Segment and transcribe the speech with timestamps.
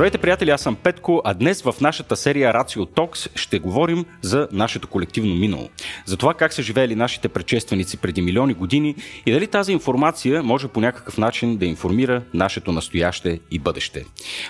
[0.00, 4.48] Здравейте, приятели, аз съм Петко, а днес в нашата серия Рацио Токс ще говорим за
[4.52, 5.68] нашето колективно минало.
[6.06, 8.94] За това как са живеели нашите предшественици преди милиони години
[9.26, 14.04] и дали тази информация може по някакъв начин да информира нашето настояще и бъдеще.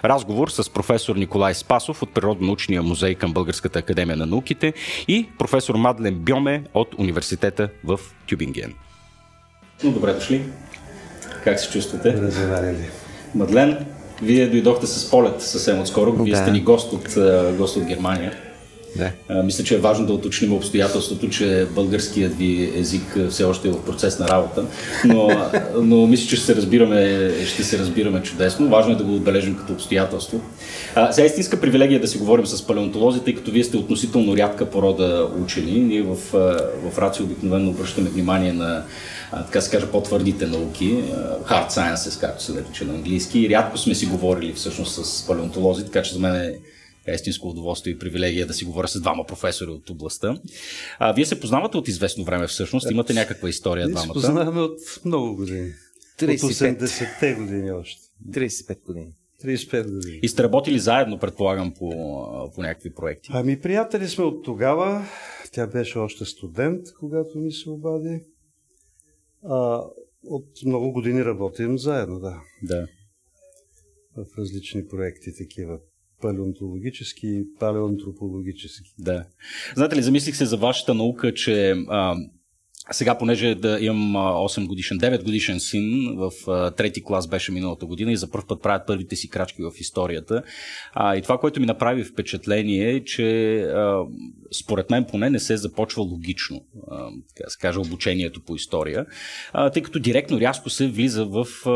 [0.04, 4.72] Разговор с професор Николай Спасов от Природно-научния музей към Българската академия на науките
[5.08, 8.74] и професор Мадлен Бьоме от университета в Тюбинген.
[9.84, 10.42] Ну, добре дошли.
[11.44, 12.20] Как се чувствате?
[13.34, 13.86] Мадлен,
[14.22, 16.12] вие дойдохте с полет съвсем отскоро.
[16.12, 16.40] Вие Да.
[16.40, 17.18] сте ни гост от,
[17.56, 18.32] гост от Германия.
[18.96, 19.10] Да.
[19.28, 23.70] А, Мисля, че е важно да уточним обстоятелството, че българският ви език все още е
[23.70, 24.64] в процес на работа,
[25.04, 25.28] но,
[25.82, 28.68] но мисля, че ще се, разбираме, ще се разбираме чудесно.
[28.68, 30.40] Важно е да го отбележим като обстоятелство.
[30.94, 34.36] А, сега е истинска привилегия да си говорим с палеонтолози, тъй като вие сте относително
[34.36, 35.72] рядка порода учени.
[35.80, 36.16] Ние в,
[36.92, 38.82] в Рацио обикновено обръщаме внимание на
[39.32, 41.04] а, така се каже, по-твърдите науки,
[41.44, 43.40] hard sciences, както се нарича на английски.
[43.40, 46.58] И рядко сме си говорили всъщност с палеонтолози, така че за мен е
[47.06, 50.40] е истинско удоволствие и привилегия да си говоря с двама професори от областта.
[50.98, 54.14] А, вие се познавате от известно време всъщност, имате някаква история Ние се двамата.
[54.14, 55.72] познаваме от много години.
[56.18, 56.44] 35.
[56.44, 58.02] От 80-те години още.
[58.30, 59.12] 35 години.
[59.44, 60.20] 35 години.
[60.22, 61.90] И сте работили заедно, предполагам, по,
[62.54, 63.30] по някакви проекти.
[63.32, 65.04] Ами приятели сме от тогава.
[65.52, 68.20] Тя беше още студент, когато ми се обади.
[69.44, 69.82] А,
[70.24, 72.40] от много години работим заедно, да.
[72.62, 72.86] Да.
[74.16, 75.78] В различни проекти такива.
[76.22, 78.90] Палеонтологически и палеоантропологически.
[78.98, 79.26] Да.
[79.74, 82.16] Знаете ли, замислих се за вашата наука, че а,
[82.92, 86.32] сега, понеже да имам а, 8 годишен, 9 годишен син, в
[86.76, 90.42] трети клас беше миналата година и за първ път правят първите си крачки в историята.
[90.92, 94.04] А, и това, което ми направи впечатление е, че а,
[94.62, 97.08] според мен поне не се започва логично, а,
[97.48, 99.06] се каже, обучението по история,
[99.52, 101.70] а, тъй като директно рязко се влиза в, а,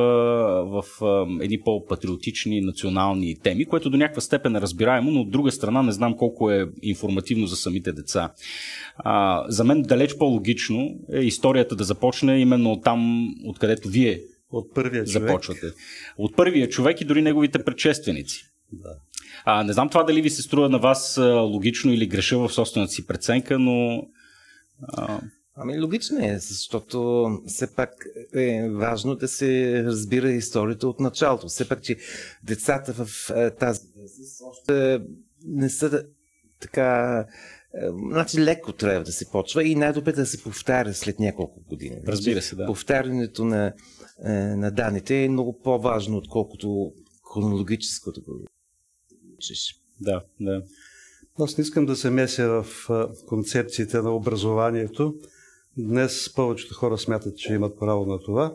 [0.64, 5.52] в а, едни по-патриотични национални теми, което до някаква степен е разбираемо, но от друга
[5.52, 8.32] страна не знам колко е информативно за самите деца.
[8.96, 14.20] А, за мен далеч по-логично историята да започне именно от там, откъдето вие
[14.50, 15.28] От първия човек.
[15.28, 15.66] започвате.
[16.18, 18.44] От първия човек и дори неговите предшественици.
[18.72, 18.96] Да.
[19.44, 22.52] А, не знам това дали ви се струва на вас а, логично или греша в
[22.52, 24.06] собствената си преценка, но
[24.82, 25.20] а,
[25.56, 27.90] Ами логично е, защото все пак
[28.34, 31.48] е важно да се разбира историята от началото.
[31.48, 31.96] Все пак, че
[32.42, 35.00] децата в е, тази възраст още
[35.46, 36.04] не са
[36.60, 37.26] така...
[37.82, 41.96] е, Значи леко трябва да се почва и най-добре да се повтаря след няколко години.
[42.06, 42.66] Разбира се, да.
[42.66, 43.72] Повтарянето на,
[44.24, 46.92] е, на данните е много по-важно, отколкото
[47.34, 48.44] хронологическото го
[49.36, 49.80] учиш.
[50.00, 50.62] да, да.
[51.38, 55.14] Аз не искам да се меся в а, концепциите на образованието.
[55.78, 58.54] Днес повечето хора смятат, че имат право на това,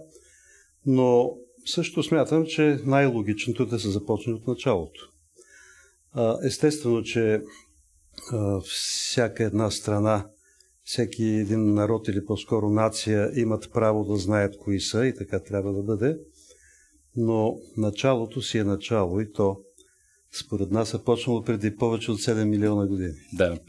[0.85, 1.31] но
[1.65, 5.11] също смятам, че най-логичното е да се започне от началото.
[6.43, 7.41] Естествено, че
[8.63, 10.27] всяка една страна,
[10.83, 15.73] всеки един народ или по-скоро нация имат право да знаят кои са и така трябва
[15.73, 16.17] да бъде,
[17.15, 19.57] но началото си е начало и то
[20.39, 23.13] според нас е почнало преди повече от 7 милиона години.
[23.33, 23.59] Да.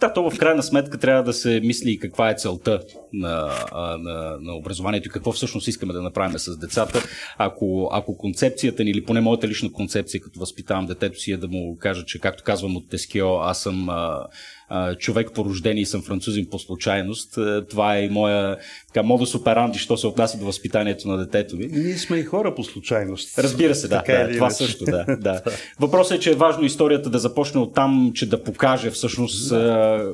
[0.00, 2.80] Да, то в крайна сметка трябва да се мисли и каква е целта
[3.12, 3.50] на,
[3.98, 7.02] на, на образованието и какво всъщност искаме да направим с децата.
[7.38, 11.48] Ако, ако концепцията ни, или поне моята лична концепция, като възпитавам детето си, е да
[11.48, 14.26] му кажа, че както казвам от Тескио, аз съм а,
[14.68, 17.38] а, човек по рождение и съм французин по случайност.
[17.38, 18.56] А, Това е и моя
[18.86, 21.66] така, модус операнди, що се отнася до възпитанието на детето ми.
[21.66, 23.38] Ние сме и хора по случайност.
[23.38, 23.96] Разбира се, да.
[23.96, 25.42] Така да или това също, да, да.
[25.80, 30.12] Въпросът е, че е важно историята да започне от там, че да покаже всъщност да.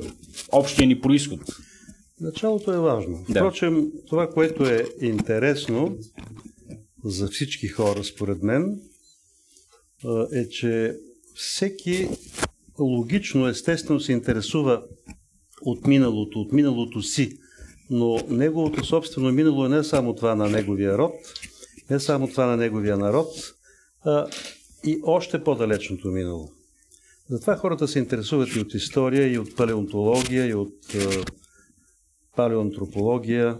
[0.51, 1.39] общия ни происход.
[2.21, 3.25] Началото е важно.
[3.29, 3.39] Да.
[3.39, 5.97] Впрочем, това, което е интересно
[7.03, 8.79] за всички хора, според мен,
[10.05, 10.95] а, е, че
[11.35, 12.09] всеки
[12.79, 14.83] логично, естествено се интересува
[15.61, 17.37] от миналото, от миналото си,
[17.89, 21.13] но неговото собствено минало е не само това на неговия род,
[21.89, 23.27] не само това на неговия народ,
[24.05, 24.27] а
[24.83, 26.49] и още по-далечното минало.
[27.29, 31.25] Затова хората се интересуват и от история, и от палеонтология, и от а,
[32.35, 33.57] палеоантропология,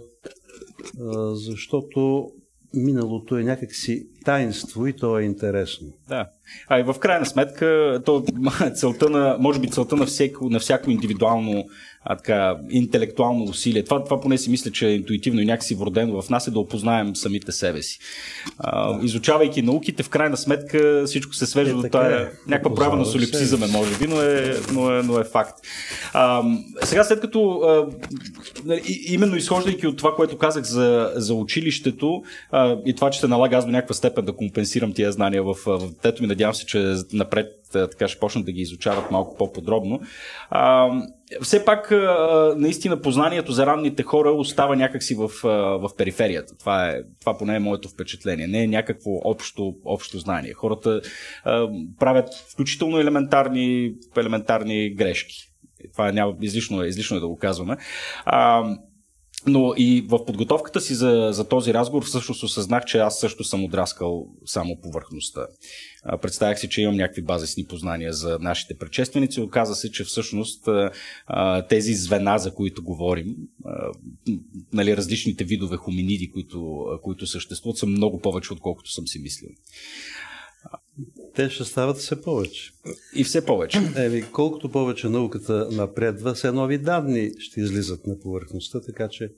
[0.99, 2.31] а, защото
[2.73, 5.87] миналото е някакси таинство и то е интересно.
[6.09, 6.29] Да.
[6.67, 8.25] А и в крайна сметка, то,
[8.75, 11.65] целта на, може би целта на всяко, на всяко индивидуално
[12.05, 16.21] а, така, интелектуално усилие, това, това поне си мисля, че е интуитивно и някакси вродено
[16.21, 17.99] в нас е да опознаем самите себе си.
[18.57, 22.29] А, изучавайки науките, в крайна сметка всичко се свежда Е, до тая е.
[22.47, 25.59] някаква проява на солипсизъм, е, може би, но е, но е, но е факт.
[26.13, 26.43] А,
[26.83, 27.87] сега, след като а,
[28.65, 33.27] нали, именно изхождайки от това, което казах за, за училището а, и това, че се
[33.27, 36.27] налага аз до някаква степен степен да компенсирам тия знания в, в детето ми.
[36.27, 40.01] Надявам се, че напред така ще почнат да ги изучават малко по-подробно.
[40.49, 40.89] А,
[41.41, 41.93] все пак,
[42.57, 45.31] наистина, познанието за ранните хора остава някакси в,
[45.79, 46.57] в периферията.
[46.57, 48.47] Това, е, това поне е моето впечатление.
[48.47, 50.53] Не е някакво общо, общо знание.
[50.53, 51.01] Хората
[51.43, 51.67] а,
[51.99, 55.51] правят включително елементарни, елементарни грешки.
[55.91, 57.77] Това няма, излишно, е, излишно е да го казваме.
[58.25, 58.63] А,
[59.47, 63.63] но и в подготовката си за, за този разговор всъщност осъзнах, че аз също съм
[63.63, 65.47] отраскал само повърхността.
[66.21, 69.41] Представях си, че имам някакви базисни познания за нашите предшественици.
[69.41, 70.69] Оказа се, че всъщност
[71.69, 73.35] тези звена, за които говорим,
[74.73, 79.49] нали, различните видове хоминиди, които, които съществуват, са много повече, отколкото съм си мислил.
[81.35, 82.71] Те ще стават все повече.
[83.15, 83.79] И все повече.
[83.97, 89.29] Еми, колкото повече науката напредва, все нови данни ще излизат на повърхността, така че,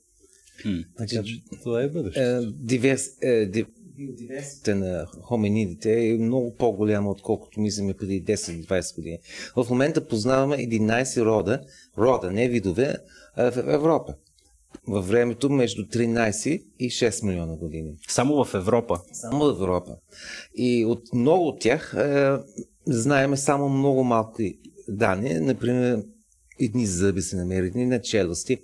[0.65, 0.85] hmm.
[0.97, 2.21] така че това е бъдеще.
[2.21, 3.51] Е, диверс, е,
[3.99, 9.19] Диверсията на хоминидите е много по-голяма, отколкото мислиме преди 10-20 години.
[9.55, 11.61] В момента познаваме 11 рода,
[11.97, 12.95] рода, не видове,
[13.37, 14.15] в Европа
[14.87, 17.97] във времето между 13 и 6 милиона години.
[18.07, 18.99] Само в Европа?
[19.11, 19.95] Само в Европа.
[20.55, 22.31] И от много от тях е,
[22.85, 25.33] знаеме само много малки данни.
[25.33, 26.03] Например,
[26.59, 28.57] едни зъби се намират, едни на челюсти,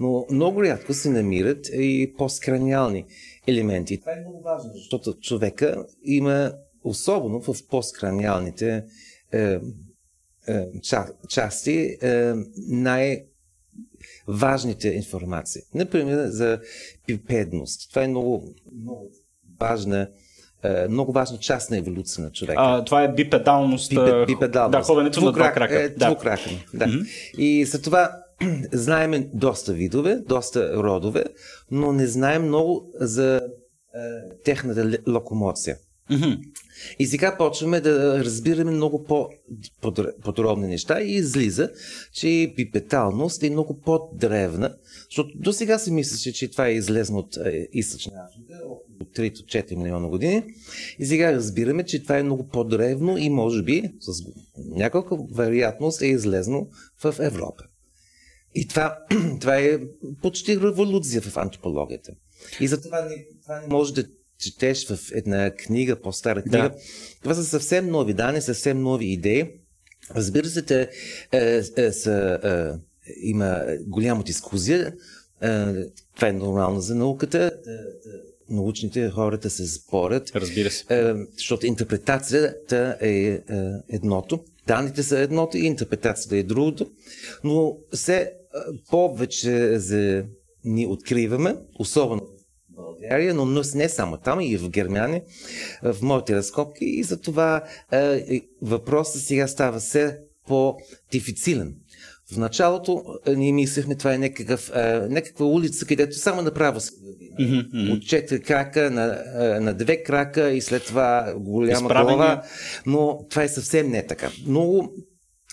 [0.00, 3.04] но много рядко се намират и посткраниални
[3.46, 4.00] елементи.
[4.00, 6.52] Това е много важно, защото човека има,
[6.84, 8.84] особено в посткраниалните
[9.32, 9.58] е,
[10.48, 10.66] е,
[11.28, 12.32] части, е,
[12.68, 13.24] най-
[14.28, 15.62] важните информации.
[15.74, 16.60] Например, за
[17.06, 17.90] пипедност.
[17.90, 19.10] Това е много, много
[19.60, 20.08] важна
[20.62, 22.62] е, много важна част на еволюция на човека.
[22.62, 23.90] А, това е бипедалност.
[23.90, 24.72] Бипед, бипедалност.
[24.72, 25.82] Да, ходенето на два крака.
[25.82, 26.06] Е, да.
[26.06, 26.84] Двукракен, да.
[26.84, 27.36] Mm-hmm.
[27.38, 28.10] И за това
[28.72, 31.24] знаем доста видове, доста родове,
[31.70, 33.40] но не знаем много за е,
[34.44, 35.76] техната локомоция.
[36.10, 36.40] Mm-hmm.
[36.98, 41.70] И сега почваме да разбираме много по-подробни неща и излиза,
[42.12, 47.36] че пипеталност е много по-древна, защото до сега се мислеше, че това е излезно от
[47.36, 50.42] е, източна Африка, около 3-4 милиона години.
[50.98, 54.24] И сега разбираме, че това е много по-древно и може би с
[54.56, 56.68] някаква вероятност е излезно
[57.04, 57.64] в Европа.
[58.54, 58.98] И това,
[59.40, 59.78] това е
[60.22, 62.12] почти революция в антропологията.
[62.60, 64.04] И затова не, това не може да
[64.38, 66.68] четеш в една книга, по-стара книга.
[66.68, 66.74] Да.
[67.22, 69.44] Това са съвсем нови данни, съвсем нови идеи.
[70.14, 70.90] Разбира се, те,
[71.32, 72.78] е, е, са, е,
[73.22, 74.94] има голяма дискусия.
[75.42, 75.66] Е,
[76.16, 77.38] това е нормално за науката.
[77.66, 77.74] Е, е,
[78.50, 80.30] научните хората се спорят.
[80.34, 80.84] Разбира се.
[80.90, 83.40] Е, защото интерпретацията е, е
[83.88, 84.44] едното.
[84.66, 86.90] Данните са едното и интерпретацията е другото.
[87.44, 88.30] Но все е,
[88.90, 90.24] повече за
[90.64, 92.22] ни откриваме, особено
[92.76, 95.22] България, но не само там, и в Германия,
[95.82, 96.84] в моите разкопки.
[96.84, 97.62] И за това
[97.92, 101.74] е, въпросът сега става все по-дифицилен.
[102.32, 106.92] В началото е, ние мислехме, това е някакъв, е, някаква улица, където само направо се
[107.40, 107.92] Mm-hmm.
[107.92, 112.16] От четири крака на, е, на две крака и след това голяма Изправени.
[112.16, 112.42] глава.
[112.86, 114.30] Но това е съвсем не така.
[114.46, 114.92] Много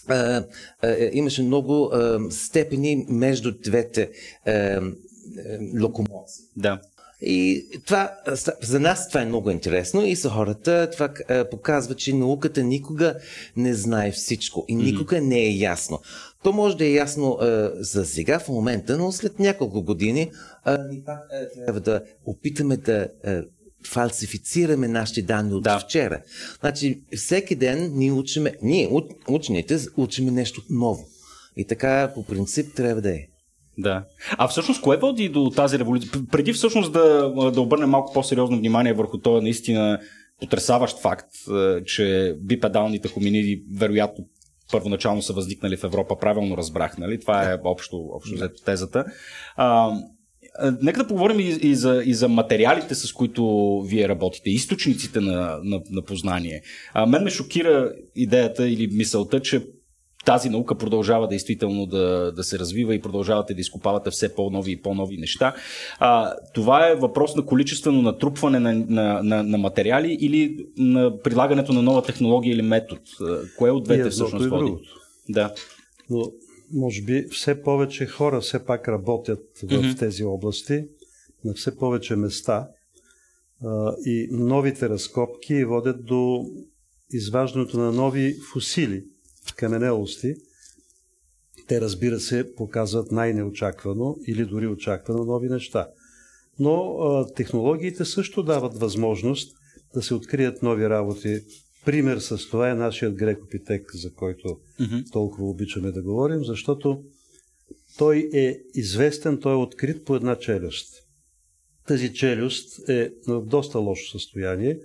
[0.07, 0.43] а,
[0.81, 4.09] а, имаше много а, степени между двете
[4.45, 4.81] а,
[5.81, 6.45] локомоции.
[6.57, 6.81] Да.
[7.25, 8.11] И това,
[8.61, 11.09] за нас това е много интересно и за хората това
[11.51, 13.15] показва, че науката никога
[13.57, 15.99] не знае всичко и никога не е ясно.
[16.43, 20.31] То може да е ясно е, за сега, в момента, но след няколко години е,
[20.89, 23.41] ни пак е, трябва да опитаме да е,
[23.87, 25.79] фалсифицираме нашите данни от да.
[25.79, 26.21] вчера.
[26.59, 28.89] Значи, всеки ден ние учиме, ние,
[29.27, 31.07] учените, учиме нещо ново.
[31.57, 33.27] И така, по принцип, трябва да е.
[33.77, 34.03] Да.
[34.31, 36.11] А всъщност, кое води до тази революция?
[36.31, 39.99] Преди всъщност да, да обърнем малко по-сериозно внимание върху този наистина
[40.39, 44.25] потрясаващ факт, е, че бипедалните хоминиди вероятно
[44.71, 47.19] първоначално са възникнали в Европа, правилно разбрах, нали?
[47.19, 49.05] Това е общо, общо взето тезата.
[49.55, 49.91] А,
[50.81, 55.59] Нека да поговорим и, и, за, и за материалите, с които вие работите, източниците на,
[55.63, 56.61] на, на познание.
[56.93, 59.65] А, мен ме шокира идеята или мисълта, че
[60.25, 64.81] тази наука продължава действително да, да се развива и продължавате да изкопавате все по-нови и
[64.81, 65.55] по-нови неща.
[65.99, 71.73] А, това е въпрос на количествено натрупване на, на, на, на материали или на прилагането
[71.73, 73.01] на нова технология или метод?
[73.57, 74.71] Кое от двете всъщност води?
[75.29, 75.53] Да.
[76.09, 76.31] Но,
[76.73, 79.99] може би, все повече хора все пак работят в mm-hmm.
[79.99, 80.85] тези области,
[81.45, 82.67] на все повече места
[83.65, 86.45] а, и новите разкопки водят до
[87.11, 89.03] изваждането на нови фусили
[89.51, 90.35] каменелости,
[91.67, 95.87] те разбира се показват най-неочаквано или дори очаквано нови неща.
[96.59, 99.57] Но а, технологиите също дават възможност
[99.93, 101.41] да се открият нови работи.
[101.85, 104.97] Пример с това е нашият грекопитек, за който Мгм.
[105.11, 107.03] толкова обичаме да говорим, защото
[107.97, 110.93] той е известен, той е открит по една челюст.
[111.87, 114.79] Тази челюст е в доста лошо състояние,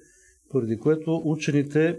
[0.51, 1.99] поради което учените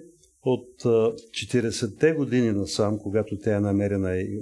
[0.53, 4.39] от а, 40-те години насам, когато тя е намерена и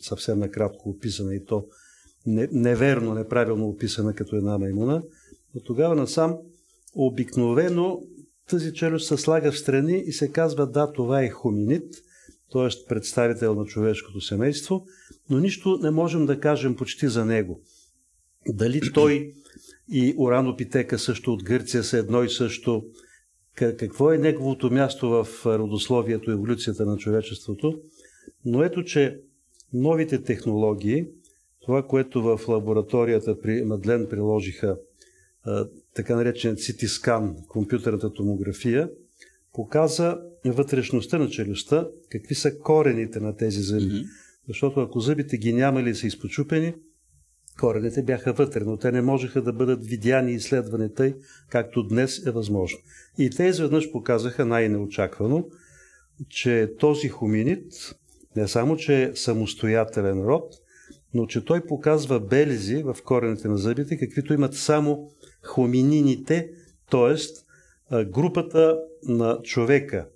[0.00, 1.66] съвсем накратко описана и то
[2.26, 5.02] не, неверно, неправилно описана като една маймуна,
[5.54, 6.36] от тогава насам
[6.94, 8.02] обикновено
[8.50, 11.94] тази челюст се слага в страни и се казва да, това е хоминид,
[12.52, 12.88] т.е.
[12.88, 14.86] представител на човешкото семейство,
[15.30, 17.60] но нищо не можем да кажем почти за него.
[18.48, 19.32] Дали той
[19.92, 22.84] и Уранопитека също от Гърция са едно и също,
[23.76, 27.80] какво е неговото място в родословието и еволюцията на човечеството,
[28.44, 29.20] но ето, че
[29.72, 31.06] новите технологии,
[31.60, 34.76] това, което в лабораторията при Мадлен приложиха
[35.94, 38.90] така наречен CT скан, компютърната томография,
[39.52, 43.84] показа вътрешността на челюстта, какви са корените на тези зъби.
[43.84, 44.04] Мгм.
[44.48, 46.74] Защото ако зъбите ги нямали и са изпочупени,
[47.60, 51.14] корените бяха вътре, но те не можеха да бъдат видяни и изследвани тъй,
[51.48, 52.78] както днес е възможно.
[53.18, 55.46] И те изведнъж показаха най-неочаквано,
[56.28, 57.64] че този хоминид
[58.36, 60.54] не само, че е самостоятелен род,
[61.14, 65.10] но че той показва белези в корените на зъбите, каквито имат само
[65.42, 66.50] хоминините,
[66.90, 67.14] т.е.
[68.04, 70.08] групата на човека,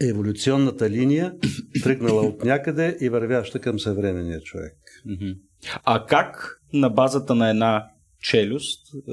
[0.00, 1.34] еволюционната линия,
[1.82, 4.76] тръгнала от някъде и вървяща към съвременния човек.
[5.84, 7.86] А как на базата на една
[8.22, 9.12] челюст е,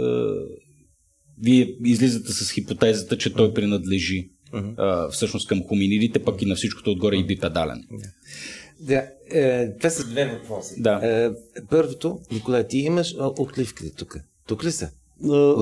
[1.42, 4.60] вие излизате с хипотезата, че той принадлежи е,
[5.12, 7.88] всъщност към хоминидите, пък и на всичкото отгоре и бипедален?
[8.80, 10.82] Да, е, това са две въпроси.
[10.82, 11.00] Да.
[11.04, 11.30] Е,
[11.70, 14.18] първото, Николай, ти имаш отливките тук.
[14.48, 14.92] Тук ли са?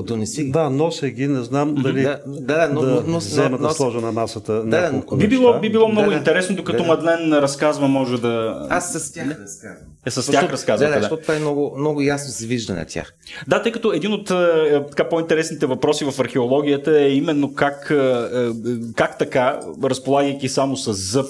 [0.02, 0.50] Донеси ги.
[0.50, 3.68] Да, нося ги, не знам дали Да, да, да, но, да но, но, взема но,
[3.68, 6.18] да сложа на масата да, няколко Би било, би било много Да, да.
[6.18, 6.88] интересно, докато Да.
[6.88, 8.66] Мадлен разказва, може да...
[8.70, 9.86] Аз с тях разказвам.
[10.06, 11.02] Е, с тях разказвате, Да, да, да.
[11.02, 13.14] защото това е много, много ясно се вижда на тях.
[13.48, 17.94] Да, тъй като един от е, така по-интересните въпроси в археологията е именно как, е,
[17.94, 18.50] е,
[18.96, 21.26] как така, разполагайки само с зъб,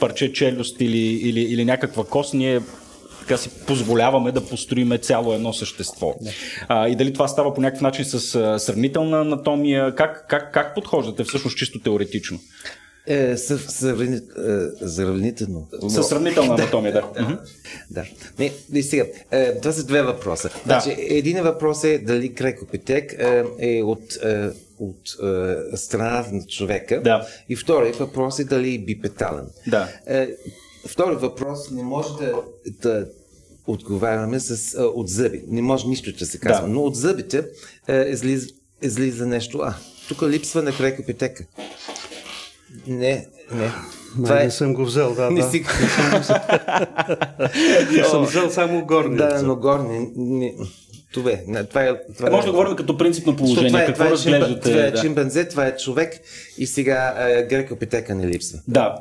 [0.00, 2.60] парче челюст или, или, или някаква кост, ние
[3.30, 6.14] така си позволяваме да построиме цяло едно същество.
[6.68, 10.74] А, и дали това става по някакъв начин с а, сравнителна анатомия, как, как, как
[10.74, 12.38] подхождате всъщност чисто теоретично?
[13.06, 15.68] Е, съв, сравни, е, сравнително.
[15.88, 17.22] С сравнителна анатомия, да.
[17.22, 17.34] Мгм.
[17.90, 18.04] Да.
[18.38, 20.48] Не, и сега, е, това са две въпроса.
[20.48, 20.80] Да.
[20.80, 25.16] Значи, един въпрос е дали крекопитек е, е от, е, от
[25.72, 27.02] е, страната на човека.
[27.02, 27.26] Да.
[27.48, 29.46] И вторият въпрос е дали е бипетален.
[29.66, 29.88] Да.
[30.06, 30.28] Е,
[30.88, 32.34] втори въпрос не може да,
[32.82, 33.06] да
[33.66, 35.42] отговаряме с, е, от зъби.
[35.48, 36.62] Не може нищо да се казва.
[36.62, 36.68] Да.
[36.68, 37.44] Но от зъбите
[37.88, 38.48] е, излиза,
[38.82, 39.58] излиза нещо.
[39.62, 39.74] А,
[40.08, 41.44] тук липсва на крекопитека.
[42.86, 43.72] Не, не.
[44.16, 45.50] Май не съм го взел, да, Не да.
[45.50, 45.64] си...
[48.10, 49.28] съм взел само горния.
[49.28, 50.08] Да, но горни.
[50.16, 50.54] Не,
[51.12, 51.44] това е.
[51.68, 53.70] Това е, това Е, може да говорим като принципно Защото положение.
[53.70, 54.70] Това е, Какво това е, разглеждате?
[54.70, 55.00] това е да.
[55.00, 56.20] чимпанзе, това е човек
[56.58, 58.58] и сега е, грекопитека не липсва.
[58.68, 58.94] Да.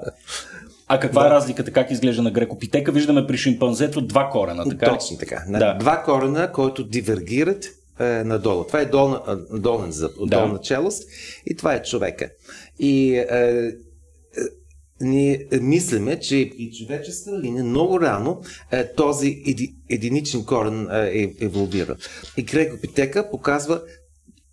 [0.92, 1.72] А каква е разликата?
[1.72, 2.92] Как изглежда на грекопитека?
[2.92, 4.86] Виждаме при шимпанзето два корена, така?
[4.86, 5.44] Точно така.
[5.48, 5.74] Да.
[5.74, 7.66] Два корена, които дивергират
[8.00, 8.64] е, надолу.
[8.64, 10.26] Това е долна, е, долен зъб, Да.
[10.40, 11.04] долна челюст
[11.46, 12.30] и това е човека.
[12.80, 13.72] И е, е,
[15.02, 18.42] ние мислиме, че и човеческа линия много рано
[18.72, 21.96] е, този еди, единичен корен е, е, еволюира.
[22.38, 23.82] И крекопитека показва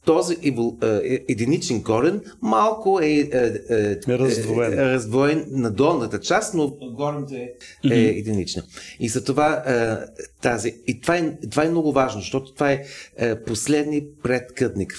[0.07, 3.29] този евол, е, единичен корен малко е, е,
[3.71, 4.73] е, Е раздвоен.
[4.73, 7.53] е, е раздвоен на долната част, но горната е,
[7.91, 8.63] е единична.
[9.01, 9.97] И за това е,
[10.43, 10.75] тази.
[10.87, 12.85] И това е, това е много важно, защото това е,
[13.17, 14.95] е последни предкъдник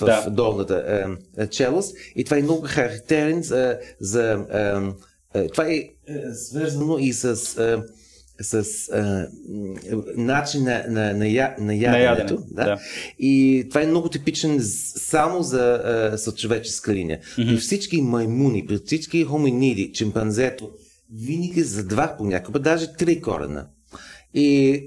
[0.00, 0.30] в Да.
[0.30, 1.96] долната е, е, челюст.
[2.16, 3.78] И това е много характерен за.
[4.00, 4.46] за
[5.34, 5.90] е, е, това е, е
[6.34, 7.56] свързано и с.
[8.40, 9.74] С м,
[10.16, 12.34] начин на, на, на, я, на яденето.
[12.34, 12.78] ядене, да.
[13.18, 14.58] И това е много типичен
[14.96, 17.20] само за човеческа линия.
[17.20, 17.48] Mm-hmm.
[17.48, 20.70] При всички маймуни, при всички хоминиди, чимпанзето,
[21.14, 23.66] винаги за два понякога, даже три корена.
[24.34, 24.82] И,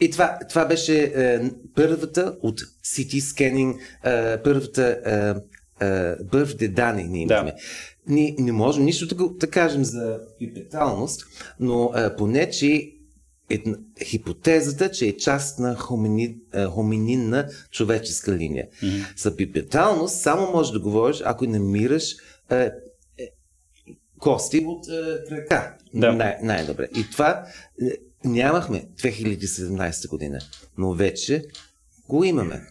[0.00, 1.40] и това, това беше е,
[1.74, 7.52] първата от CT скенинг, е, първата е, е, първите данни ние Да.
[8.08, 11.26] Ние не можем нищо да, да кажем за пипеталност,
[11.60, 12.92] но е, поне, че
[13.50, 18.68] една, хипотезата, че е част на хомини, е, хомининна човеческа линия.
[18.82, 19.22] Mm-hmm.
[19.22, 22.16] За пипеталност само можеш да говориш, ако намираш
[22.50, 22.70] е, е,
[24.18, 25.76] кости от е, крака.
[25.94, 26.12] Да.
[26.12, 26.88] Най- най-добре.
[26.96, 27.46] И това
[27.82, 27.90] е,
[28.24, 30.38] нямахме 2017 година,
[30.78, 31.44] но вече
[32.08, 32.66] го имаме.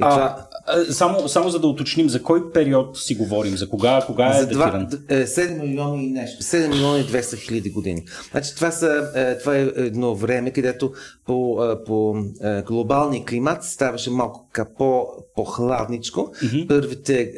[0.00, 0.46] А, това...
[0.90, 3.56] само, само за да уточним, за кой период си говорим?
[3.56, 4.88] За кога, кога е за датиран?
[5.08, 6.42] 7 е, милиона и нещо.
[6.42, 8.04] 7 милиона и 200 хиляди години.
[8.30, 10.92] Значи, това, са, е, това е едно време, където
[11.26, 12.14] по, е, по
[12.66, 14.48] глобалния климат ставаше малко
[14.78, 16.20] по, по-хладничко.
[16.20, 16.68] Mm-hmm.
[16.68, 17.32] Първите,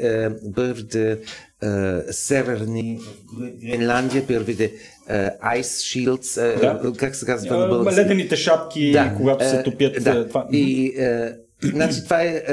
[0.54, 1.18] първите
[2.10, 3.00] северни
[3.64, 4.72] Гренландия, първите
[5.44, 6.92] Ice Shields, да.
[6.96, 8.00] как се казва на български?
[8.00, 9.14] Ледените шапки, да.
[9.16, 10.04] когато се топят.
[10.04, 10.28] Да.
[10.28, 10.46] Това.
[10.52, 10.92] И,
[11.62, 12.44] значи, това е,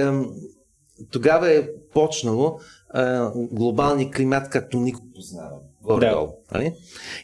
[1.12, 2.60] тогава е почнало
[3.36, 5.60] глобалния климат, както никой познава.
[6.00, 6.28] Да.
[6.54, 6.74] Нали?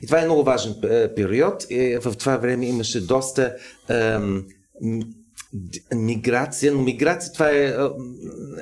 [0.02, 0.76] И това е много важен
[1.16, 1.66] период.
[1.70, 3.56] И в това време имаше доста
[3.90, 4.46] ем,
[5.96, 7.76] миграция, но миграция това е,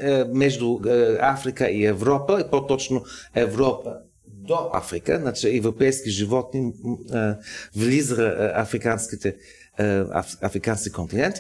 [0.02, 0.80] е между
[1.20, 3.04] Африка и Европа, и по-точно
[3.36, 3.96] Европа
[4.28, 6.74] до Африка, значи европейски животни
[7.14, 7.34] е,
[7.76, 9.36] влиза африканските,
[9.80, 10.04] е,
[10.42, 11.36] африкански континент.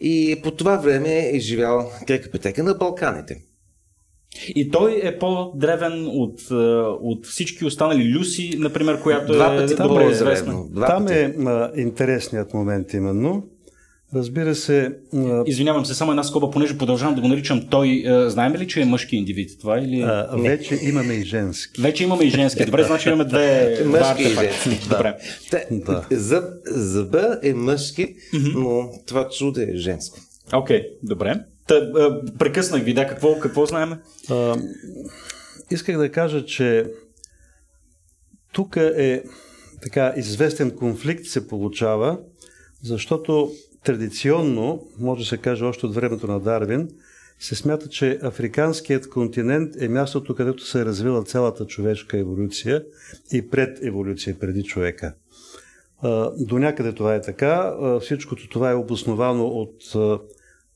[0.00, 3.42] И по това време е живял Крека Петека на Балканите.
[4.48, 6.54] И той е по-древен от, е,
[7.00, 10.64] от всички останали Люси, например, която Два е добре известна.
[10.86, 13.48] Там е а, интересният момент именно.
[14.14, 14.96] Разбира се.
[15.46, 18.04] Извинявам се, само една скоба, понеже продължавам да го наричам той.
[18.28, 19.78] Знаем ли, че е мъжки индивид това?
[19.78, 20.00] Или...
[20.00, 21.82] А, вече имаме и женски.
[21.82, 22.64] Вече имаме и женски.
[22.64, 23.78] Добре, значи имаме две.
[23.86, 24.88] мъжки и женски.
[24.88, 25.16] Добре.
[25.70, 26.06] Да.
[26.10, 28.14] Зъб, зъба е мъжки,
[28.54, 30.18] но това чудо е женско.
[30.52, 31.40] Окей, okay, добре.
[31.66, 31.90] Та,
[32.38, 33.94] прекъснах ви, да, какво, какво знаем?
[34.30, 34.56] А,
[35.70, 36.86] исках да кажа, че
[38.52, 39.22] тук е
[39.82, 42.18] така известен конфликт се получава,
[42.82, 43.52] защото
[43.84, 46.88] традиционно, може да се каже още от времето на Дарвин,
[47.38, 52.84] се смята, че африканският континент е мястото, където се е развила цялата човешка еволюция
[53.32, 55.14] и пред еволюция, преди човека.
[56.38, 57.74] До някъде това е така.
[58.00, 59.82] Всичкото това е обосновано от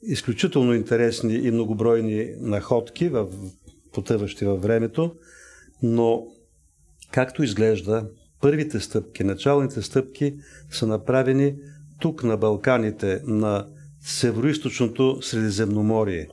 [0.03, 3.13] изключително интересни и многобройни находки,
[3.93, 5.15] потъващи във времето,
[5.83, 6.27] но
[7.11, 8.07] както изглежда,
[8.41, 10.35] първите стъпки, началните стъпки
[10.71, 11.55] са направени
[12.01, 13.67] тук на Балканите, на
[14.01, 16.29] Североизточното Средиземноморие.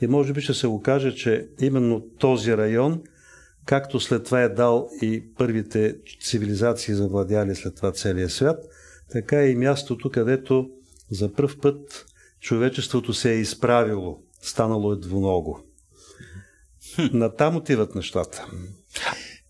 [0.00, 3.02] И може би ще се окаже, че именно този район,
[3.64, 8.64] както след това е дал и първите цивилизации завладяли след това целия свят,
[9.10, 10.70] така е и мястото, където
[11.10, 12.06] за първ път
[12.40, 15.62] човечеството се е изправило, станало е двуного.
[17.12, 18.46] На там отиват нещата.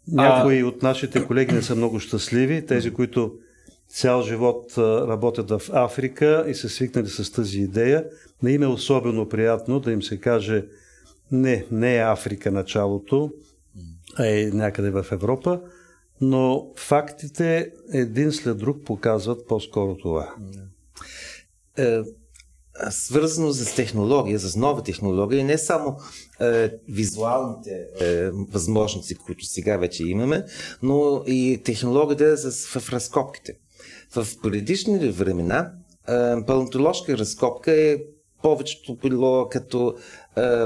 [0.09, 3.35] Някои от нашите колеги не са много щастливи, тези, които
[3.97, 8.05] цял живот работят в Африка и са свикнали с тази идея.
[8.43, 10.65] Не им е особено приятно да им се каже
[11.33, 13.31] не, не е Африка началото,
[14.17, 15.61] а е някъде в Европа,
[16.21, 20.35] но фактите един след друг показват по-скоро това.
[21.79, 22.01] Е,
[22.91, 25.97] свързано с технология, с нова технология, не само
[26.41, 30.45] е, визуалните е, възможности, които сега вече имаме,
[30.83, 32.37] но и технологията
[32.81, 33.57] в разкопките.
[34.11, 35.73] В предишни времена
[36.47, 37.97] палеонтоложка разкопка е
[38.43, 39.95] повечето било като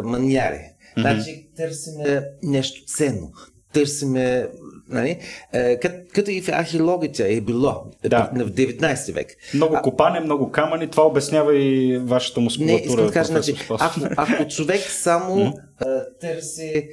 [0.04, 0.58] а.
[0.96, 1.00] Mm-hmm.
[1.00, 3.32] Значи търсиме нещо ценно.
[3.72, 4.48] Търсиме
[4.90, 5.18] Нали?
[5.52, 8.30] Като, като и в археологията е било да.
[8.34, 9.36] в 19 век.
[9.54, 12.80] Много копане, много камъни, това обяснява и вашата мускулатура.
[12.80, 16.04] Не, искам да кажа, значи, ако, ако човек само mm-hmm.
[16.20, 16.88] търси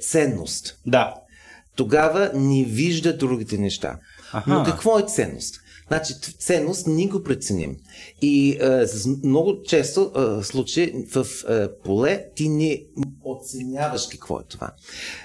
[0.00, 1.14] ценност, да.
[1.76, 3.98] тогава не вижда другите неща.
[4.32, 4.50] Аха.
[4.50, 5.59] Но какво е ценност?
[5.90, 7.76] Значи, ценност ние го преценим.
[8.22, 12.82] И а, с много често а, случаи в а, поле ти не
[13.24, 14.70] оценяваш какво е това.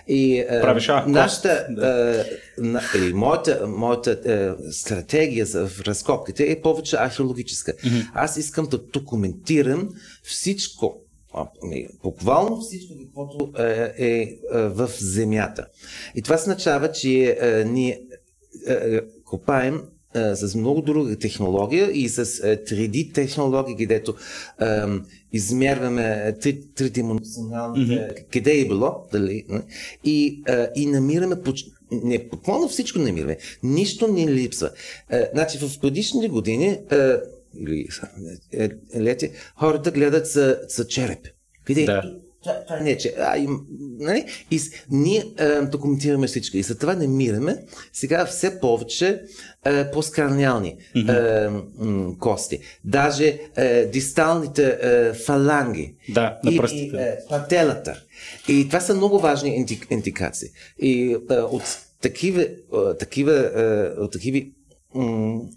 [0.08, 1.86] И а, Правиш, а, нашата, да.
[1.88, 7.74] а, на, или моята, моята а, стратегия за разкопките е повече археологическа.
[7.74, 8.10] Mm-hmm.
[8.14, 9.90] Аз искам да документирам
[10.24, 10.98] всичко,
[12.04, 15.68] буквално всичко, каквото е, е в земята.
[16.16, 18.02] И това означава, че е, ние
[18.68, 19.82] е, копаем
[20.36, 24.16] с много друга технология и с 3D технология, където
[25.34, 26.36] измерваме
[26.76, 28.26] тридименционалните, mm-hmm.
[28.34, 29.46] къде е било, дали,
[30.04, 30.44] и,
[30.76, 31.36] и намираме
[31.92, 33.38] не, буквално всичко намираме.
[33.64, 34.70] Нищо не липсва.
[35.34, 36.80] значи в предишните години
[37.60, 37.88] или
[38.54, 41.28] е, лети, хората гледат за, за череп.
[41.64, 43.14] Къде да това, не е, че...
[43.20, 43.48] А, и,
[44.00, 44.26] нали?
[44.52, 44.60] и
[44.92, 46.58] ние а, документираме всичко.
[46.58, 47.58] И за това намираме
[47.94, 49.22] сега все повече
[49.64, 52.18] а, по-скраниални mm-hmm.
[52.18, 52.60] кости.
[52.84, 55.96] Даже а, дисталните а, фаланги.
[56.10, 58.02] Да, на и, и а, пателата.
[58.48, 60.50] И това са много важни индикации.
[60.80, 61.64] И а, от
[62.02, 62.48] такива,
[63.00, 63.52] такива,
[63.98, 64.42] от такива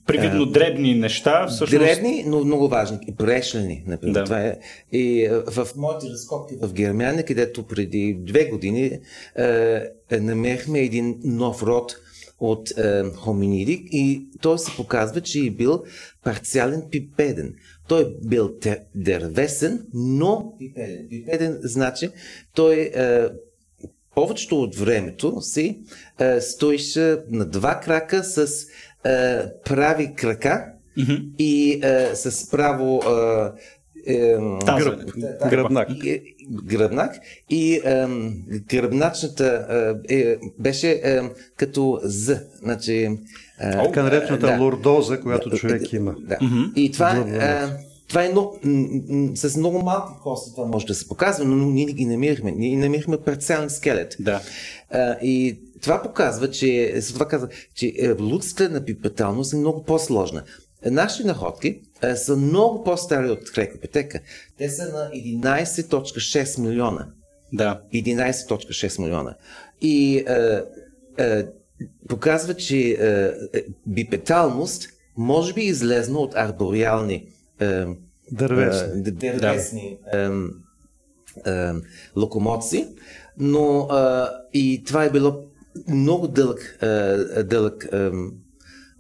[0.07, 1.85] Привидно дребни неща, всъщност.
[1.85, 2.99] Дребни, но много важни.
[3.19, 4.15] Прешлени, например.
[4.15, 4.25] Да.
[4.25, 4.59] Това е.
[4.93, 8.99] И в моите разкопки в Германия, където преди две години
[9.39, 9.81] е,
[10.21, 11.97] намерихме един нов род
[12.41, 15.83] от е, хоминиди и той се показва, че е бил
[16.25, 17.55] парциален пипеден.
[17.89, 18.51] Той е бил
[18.95, 21.07] дървесен, но пипеден.
[21.11, 22.11] Пипеден значи
[22.55, 23.29] той е,
[24.19, 25.79] повечето от времето си
[26.19, 30.65] е, стоеше на два крака с е, прави крака
[30.99, 31.37] mm-hmm.
[31.39, 33.01] и е, с право
[34.07, 34.37] е, е,
[34.79, 35.01] гръб,
[35.51, 35.89] гръбнак.
[36.05, 36.23] И,
[36.65, 37.17] гръбнак
[37.51, 38.07] и е,
[38.69, 39.67] гръбначната
[40.09, 41.21] е, беше е,
[41.57, 42.41] като З.
[42.63, 43.03] Значи,
[43.61, 44.59] е, така наречената да.
[44.59, 46.15] лордоза, която човек има.
[46.21, 46.37] Да.
[46.37, 46.75] Mm-hmm.
[46.75, 47.88] И това е.
[48.09, 48.33] Това е
[49.35, 52.53] с много малки кости това може да се показва, но ние ги намирахме.
[52.53, 54.17] Ние намирахме парциален скелет.
[54.21, 54.41] Да.
[54.91, 60.43] А, и това показва, че, това казва, че еволюцията на пипеталност е много по-сложна.
[60.85, 64.21] Нашите находки а, са много по-стари от крекопетека.
[64.59, 67.07] Те са на 11.6 милиона.
[67.53, 67.81] Да.
[67.95, 69.35] 11.6 милиона.
[69.81, 70.65] И а,
[71.19, 71.47] а,
[72.09, 73.35] показва, че а,
[73.87, 77.29] бипеталност може би излезна от арбориални
[78.33, 81.81] дървесни, дървесни да.
[82.17, 82.87] локомоции,
[83.39, 83.89] но
[84.55, 85.45] и това е било
[85.89, 86.79] много дълъг,
[87.45, 87.89] дълъг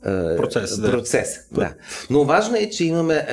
[0.03, 0.83] процес.
[0.83, 1.61] процес да.
[1.61, 1.75] да.
[2.11, 3.27] Но важно е, че имаме,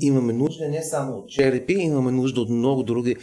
[0.00, 3.16] имаме нужда не само от черепи, имаме нужда от много други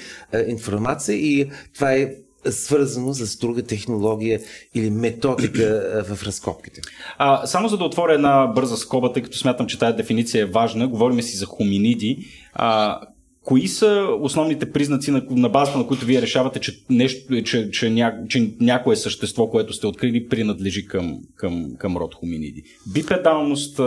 [0.47, 2.15] информации и това е
[2.49, 4.39] свързано с друга технология
[4.75, 6.81] или методика в разкопките.
[7.17, 10.45] А, само за да отворя една бърза скоба, тъй като смятам, че тази дефиниция е
[10.45, 12.25] важна, говорим си за хоминиди.
[12.53, 12.99] А,
[13.43, 17.89] кои са основните признаци, на, на базата на които вие решавате, че, нещо, че, че,
[17.89, 22.63] ня, че някое същество, което сте открили, принадлежи към, към, към род хоминиди?
[22.93, 23.79] Бипедалност,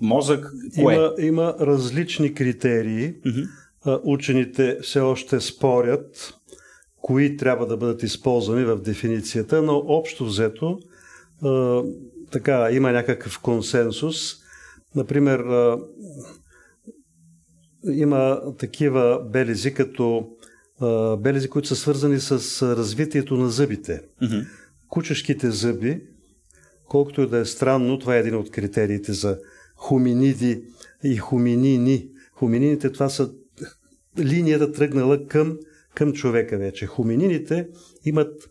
[0.00, 0.94] мозък, кое?
[0.94, 3.12] Има, има различни критерии.
[3.12, 3.48] Uh-huh.
[4.04, 6.34] Учените все още спорят
[7.02, 10.78] кои трябва да бъдат използвани в дефиницията, но общо взето
[12.30, 14.16] така, има някакъв консенсус.
[14.94, 15.44] Например,
[17.92, 20.28] има такива белези, като
[21.18, 24.00] белези, които са свързани с развитието на зъбите.
[24.22, 24.46] Mm-hmm.
[24.88, 26.02] Кучешките зъби,
[26.88, 29.38] колкото и да е странно, това е един от критериите за
[29.76, 30.64] хуминиди
[31.04, 32.08] и хуминини.
[32.32, 33.30] Хуминините това са
[34.18, 35.58] линията тръгнала към,
[35.94, 36.86] към човека вече.
[36.86, 37.68] Хуминините
[38.04, 38.50] имат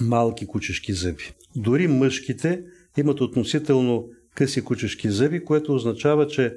[0.00, 1.32] малки кучешки зъби.
[1.56, 2.62] Дори мъжките
[2.96, 6.56] имат относително къси кучешки зъби, което означава, че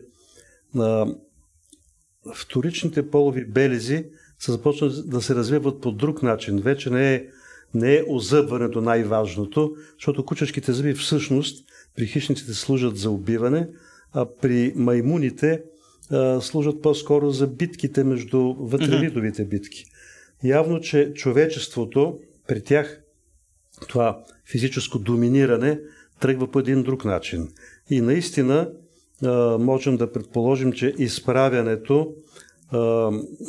[2.36, 4.06] вторичните полови белези
[4.40, 6.60] са започнали да се развиват по друг начин.
[6.60, 7.26] Вече не е,
[7.74, 13.70] не е озъбването най-важното, защото кучешките зъби всъщност при хищниците служат за убиване,
[14.14, 15.64] а при маймуните
[16.12, 19.86] а, служат по-скоро за битките между вътревидовите битки.
[20.44, 23.02] Явно, че човечеството при тях
[23.88, 25.80] това физическо доминиране
[26.20, 27.50] тръгва по един друг начин.
[27.90, 28.72] И наистина
[29.60, 32.14] можем да предположим, че изправянето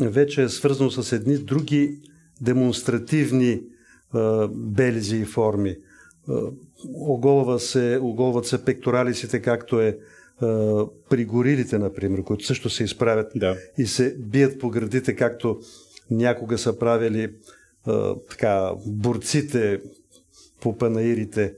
[0.01, 1.99] вече е свързано с едни други
[2.40, 3.61] демонстративни
[4.51, 5.77] белези и форми.
[6.94, 9.99] Оголва се, оголват се пекторалисите, както е
[11.11, 13.57] при горилите, например, които също се изправят да.
[13.79, 15.61] и се бият по градите, както
[16.11, 17.35] някога са правили
[18.31, 19.81] така, борците
[20.61, 21.55] по панаирите.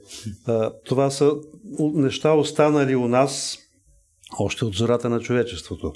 [0.85, 1.33] Това са
[1.79, 3.57] неща останали у нас
[4.39, 5.93] още от зората на човечеството.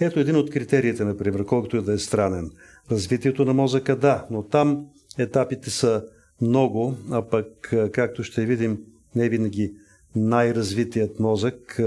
[0.00, 2.50] Ето един от критериите, например, колкото и да е странен.
[2.90, 4.86] Развитието на мозъка, да, но там
[5.18, 6.04] етапите са
[6.40, 8.78] много, а пък, както ще видим,
[9.14, 9.74] не винаги
[10.16, 11.80] най-развитият мозък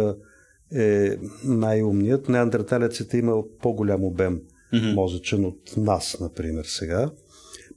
[0.76, 2.30] е най-умният.
[2.30, 4.42] Неандерталецът е имал по-голям обем
[4.74, 4.94] mm-hmm.
[4.94, 7.12] мозъчен от нас, например, сега.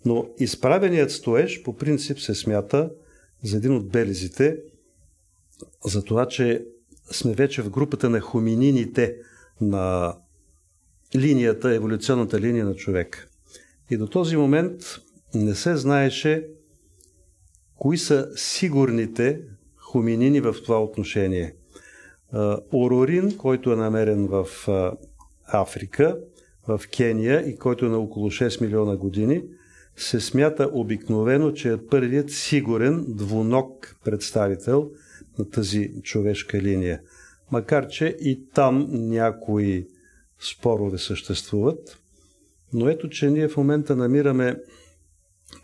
[0.04, 2.90] Но изправеният стоеж по принцип се смята
[3.42, 4.56] за един от белезите,
[5.84, 6.64] за това, че
[7.10, 9.16] сме вече в групата на хоминините,
[9.60, 10.16] на
[11.16, 13.28] линията, еволюционната линия на човек.
[13.90, 14.82] И до този момент
[15.34, 16.46] не се знаеше
[17.76, 19.40] кои са сигурните
[19.76, 21.54] хоминини в това отношение.
[22.72, 24.46] Орорин, който е намерен в
[25.46, 26.18] Африка,
[26.68, 29.42] в Кения и който е на около 6 милиона години,
[29.96, 34.90] се смята обикновено, че е първият сигурен двуног представител–
[35.38, 37.00] на тази човешка линия.
[37.50, 39.86] Макар, че и там някои
[40.40, 41.98] спорове съществуват,
[42.72, 44.56] но ето, че ние в момента намираме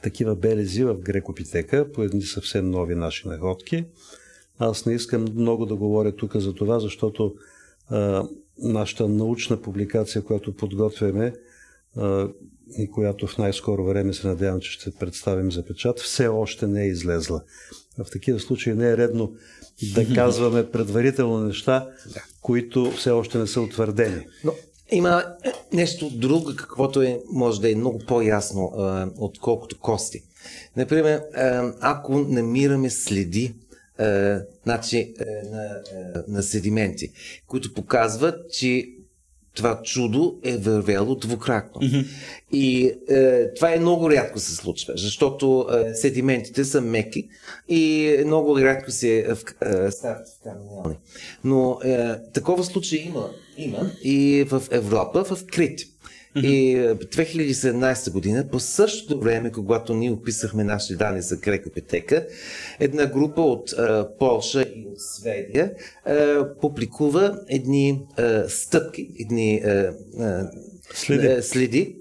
[0.02, 3.84] такива белези в Грекопитека, по едни съвсем нови наши находки.
[4.60, 7.34] Аз не искам много да говоря тук за това, защото
[7.88, 11.34] а, нашата научна публикация, която подготвяме
[11.96, 12.28] а,
[12.78, 16.82] и която в най-скоро време се надявам, че ще представим за печат, все още не
[16.82, 17.42] е излезла.
[17.98, 19.32] В такива случаи не е редно
[19.94, 21.88] да казваме предварително неща,
[22.42, 24.26] които все още не са утвърдени.
[24.44, 24.52] Но
[24.90, 25.24] има
[25.72, 28.72] нещо друго, каквото е, може да е много по-ясно,
[29.18, 30.22] отколкото кости.
[30.76, 31.22] Например,
[31.80, 33.54] ако намираме следи
[34.64, 35.14] значи,
[35.50, 35.82] на,
[36.28, 37.12] на седименти,
[37.46, 38.86] които показват, че
[39.54, 41.80] това чудо е вървело двукратно.
[41.80, 42.06] Mm-hmm.
[42.52, 47.28] И е, това е много рядко се случва, защото е, седиментите са меки
[47.68, 49.34] и много рядко се е,
[49.90, 50.96] стават в каменелни.
[51.44, 55.80] Но е, такова случай има, има и в Европа, в Крит.
[56.36, 62.26] И 2017 е, година, по същото време, когато ние описахме нашите данни за Крекопетека,
[62.80, 65.72] една група от а, е, Полша и от Сведия
[66.04, 70.50] а, е, публикува едни а, стъпки, едни а, а,
[70.94, 71.96] следи, следи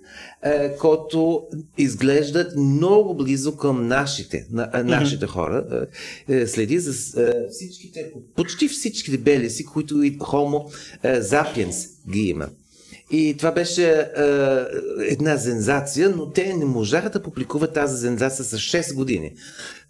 [0.80, 5.30] които изглеждат много близо към нашите, на, нашите mm-hmm.
[5.30, 5.88] хора.
[6.48, 6.94] Следи за
[7.50, 12.50] всичките, почти всичките белеси, които и Homo sapiens ги има.
[13.12, 14.08] И това беше е,
[15.00, 19.34] една сензация, но те не можаха да публикуват тази сензация за 6 години.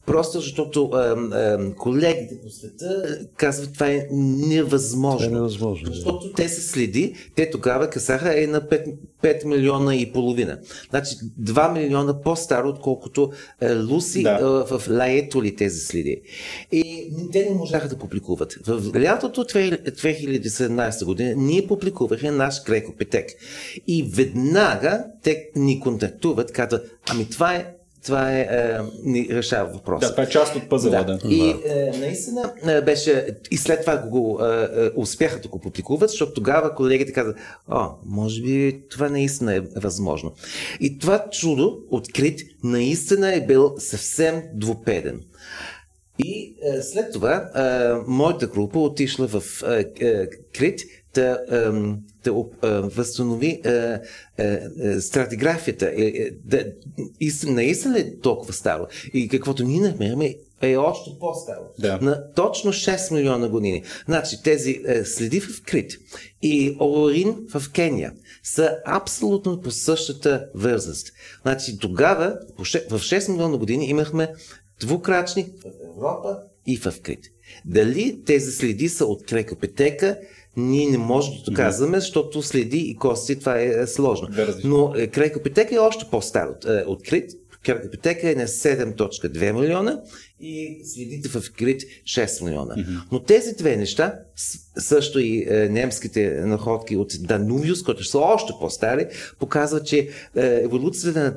[0.10, 5.18] Просто защото е, е, колегите по света казват, това е невъзможно.
[5.18, 5.94] Това е невъзможно.
[5.94, 10.60] Защото те се следи, те тогава казаха е на 5, 5 милиона и половина.
[10.90, 14.30] Значи 2 милиона по-старо, отколкото е, Луси да.
[14.32, 16.22] е, в Лаето ли тези следи.
[16.72, 18.54] И те не можаха да публикуват.
[18.68, 23.30] В лятото 2017 година ние публикувахме наш Крекопетек.
[23.88, 27.74] И веднага те ни контактуват, казват, ами това е
[28.06, 30.08] това е, е, ни решава въпроса.
[30.08, 31.18] Да, това е част от пъзела, да.
[31.18, 31.28] да.
[31.28, 36.10] И е, наистина е, беше, и след това го е, е, успяха да го публикуват,
[36.10, 40.34] защото тогава колегите казаха, о, може би това наистина е възможно.
[40.80, 45.22] И това чудо, открит, наистина е бил съвсем двупеден.
[46.20, 47.62] И е, след това е,
[48.08, 50.82] моята група отишла в е, е, Крит
[51.16, 51.40] да,
[52.24, 52.34] да
[52.84, 53.62] възстанови
[55.00, 55.92] стратиграфията.
[56.44, 56.66] Да,
[57.46, 58.88] наистина е толкова старо.
[59.14, 61.64] И каквото ние намеряме е още по-старо.
[61.80, 62.00] Да.
[62.02, 63.84] На точно 6 милиона години.
[64.06, 65.98] Значи тези е, следи в Крит
[66.42, 71.12] и Орин в Кения са абсолютно по същата вързост.
[71.42, 74.34] Значи тогава, в 6 милиона години, имахме
[74.80, 77.26] двукрачни в Европа и в Крит.
[77.66, 80.18] Дали тези следи са от Крекопетека
[80.58, 84.28] ние не можем да доказваме, защото следи и кости, това е, е сложно.
[84.64, 87.32] Но е, Крайкопитека е още по-стар от, е, открит.
[87.64, 90.02] Крайкопитека е на 7.2 милиона
[90.42, 92.76] и следите в Крит 6 милиона.
[93.12, 94.20] Но тези две неща,
[94.78, 99.08] също и е, немските находки от Данувиус, които са още по-стари,
[99.40, 101.36] показват, че е, еволюцията на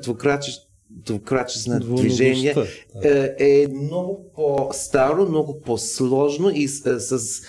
[1.05, 2.55] двукратчество на движение
[3.03, 7.41] е, е много по-старо, много по-сложно и с, с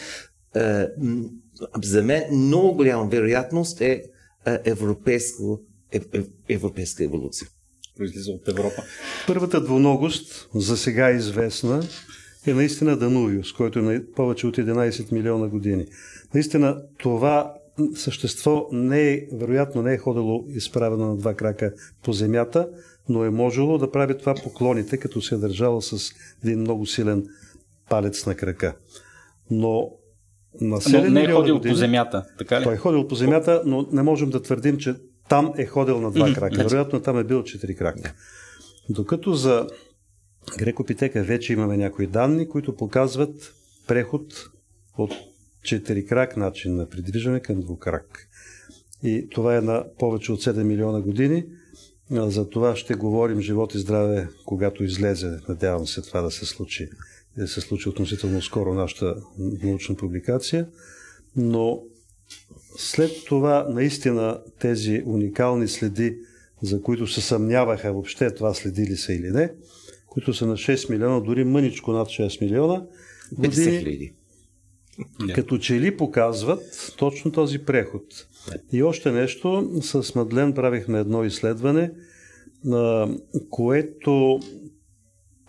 [0.55, 0.89] е,
[1.83, 4.03] за мен много голяма вероятност е,
[4.47, 5.61] е европейско,
[5.93, 7.49] е, е, европейска еволюция.
[7.97, 8.83] Произлиза от Европа.
[9.27, 11.83] Първата двуногост, за сега известна,
[12.47, 15.87] е наистина Данувиус, който е повече от 11 милиона години.
[16.35, 17.55] Наистина това
[17.95, 22.69] същество не е, вероятно не е ходило изправено на два крака по земята,
[23.09, 26.13] но е можело да прави това поклоните, като се е държало с
[26.45, 27.27] един много силен
[27.89, 28.77] палец на крака.
[29.51, 29.91] Но
[30.61, 32.65] на 7 но не е ходил години, по земята, така ли?
[32.65, 34.95] Той е ходил по земята, но не можем да твърдим, че
[35.29, 36.55] там е ходил на два крака.
[36.55, 38.15] Значи- Вероятно там е бил четири крака.
[38.89, 39.67] Докато за
[40.59, 43.55] Грекопитека вече имаме някои данни, които показват
[43.87, 44.51] преход
[44.99, 45.13] от
[45.63, 48.29] четири крак начин на придвижване към двукрак.
[49.03, 51.45] И това е на повече от 7 милиона години.
[52.11, 55.39] За това ще говорим живот и здраве, когато излезе.
[55.49, 56.89] Надявам се това да се случи
[57.47, 60.69] се случи относително скоро нашата научна публикация,
[61.37, 61.83] но
[62.77, 66.19] след това наистина тези уникални следи,
[66.63, 69.53] за които се съмняваха въобще това следили са или не,
[70.07, 72.87] които са на 6 милиона, дори мъничко над 6 милиона
[73.33, 74.13] години,
[75.35, 78.05] като че ли показват точно този преход.
[78.73, 81.91] И още нещо, с Мадлен правихме едно изследване,
[83.51, 84.41] което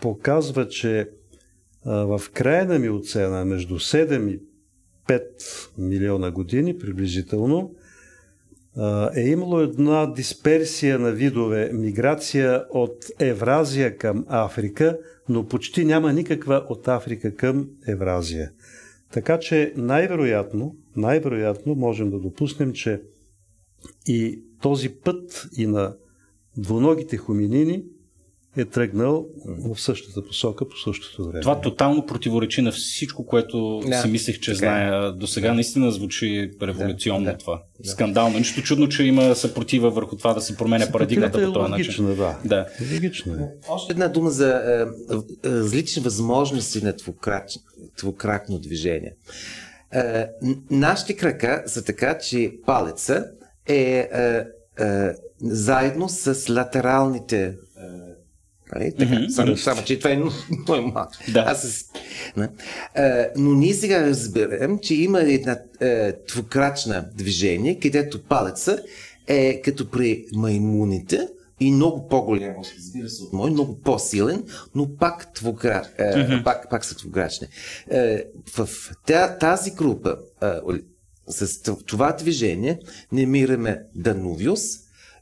[0.02, 1.10] показва, че
[1.86, 4.40] в края на миоцена, между 7 и
[5.08, 5.22] 5
[5.78, 7.76] милиона години приблизително,
[9.16, 14.98] е имало една дисперсия на видове, миграция от Евразия към Африка,
[15.30, 18.52] но почти няма никаква от Африка към Евразия.
[19.12, 23.02] Така че най-вероятно, най-вероятно можем да допуснем, че
[24.08, 25.96] и този път и на
[26.58, 27.84] двуногите хуминини
[28.58, 31.42] е тръгнал в същата посока по същото време.
[31.42, 35.12] Това тотално противоречи на всичко, което да, си мислех, че зная.
[35.12, 35.54] До сега да.
[35.54, 37.64] наистина звучи революционно да, това.
[37.80, 37.90] Да.
[37.90, 38.38] Скандално.
[38.38, 42.18] Нищо чудно, че има съпротива върху това да се променя парадигмата по този логично, начин.
[42.18, 42.38] Да.
[42.46, 42.68] да.
[42.94, 43.38] Логично е.
[43.70, 44.86] Още една дума за е,
[45.50, 46.94] различни възможности на
[47.98, 49.14] твокрачно движение.
[49.94, 50.28] Е,
[50.72, 53.26] нашите крака са така, че палеца
[53.68, 54.44] е, е,
[54.84, 57.56] е заедно с латералните
[58.76, 58.92] Нали?
[58.92, 59.30] Така, mm-hmm.
[59.30, 60.18] само, само, че това е
[60.68, 61.12] много малко.
[61.34, 61.44] Да.
[61.48, 61.86] Аз
[62.38, 62.50] не?
[62.96, 68.80] А, но ние сега разберем, че има една е, двукрачна движение, където палеца
[69.28, 71.28] е като при маймуните
[71.60, 74.44] и много по-голям, разбира се, от мой, много по-силен,
[74.76, 76.44] но пак, е, mm-hmm.
[76.44, 77.48] пак, пак са двукрачни.
[77.92, 78.24] Е,
[78.58, 78.70] в
[79.40, 80.48] тази група е,
[81.28, 82.80] с това движение
[83.12, 84.62] намираме Данувиус,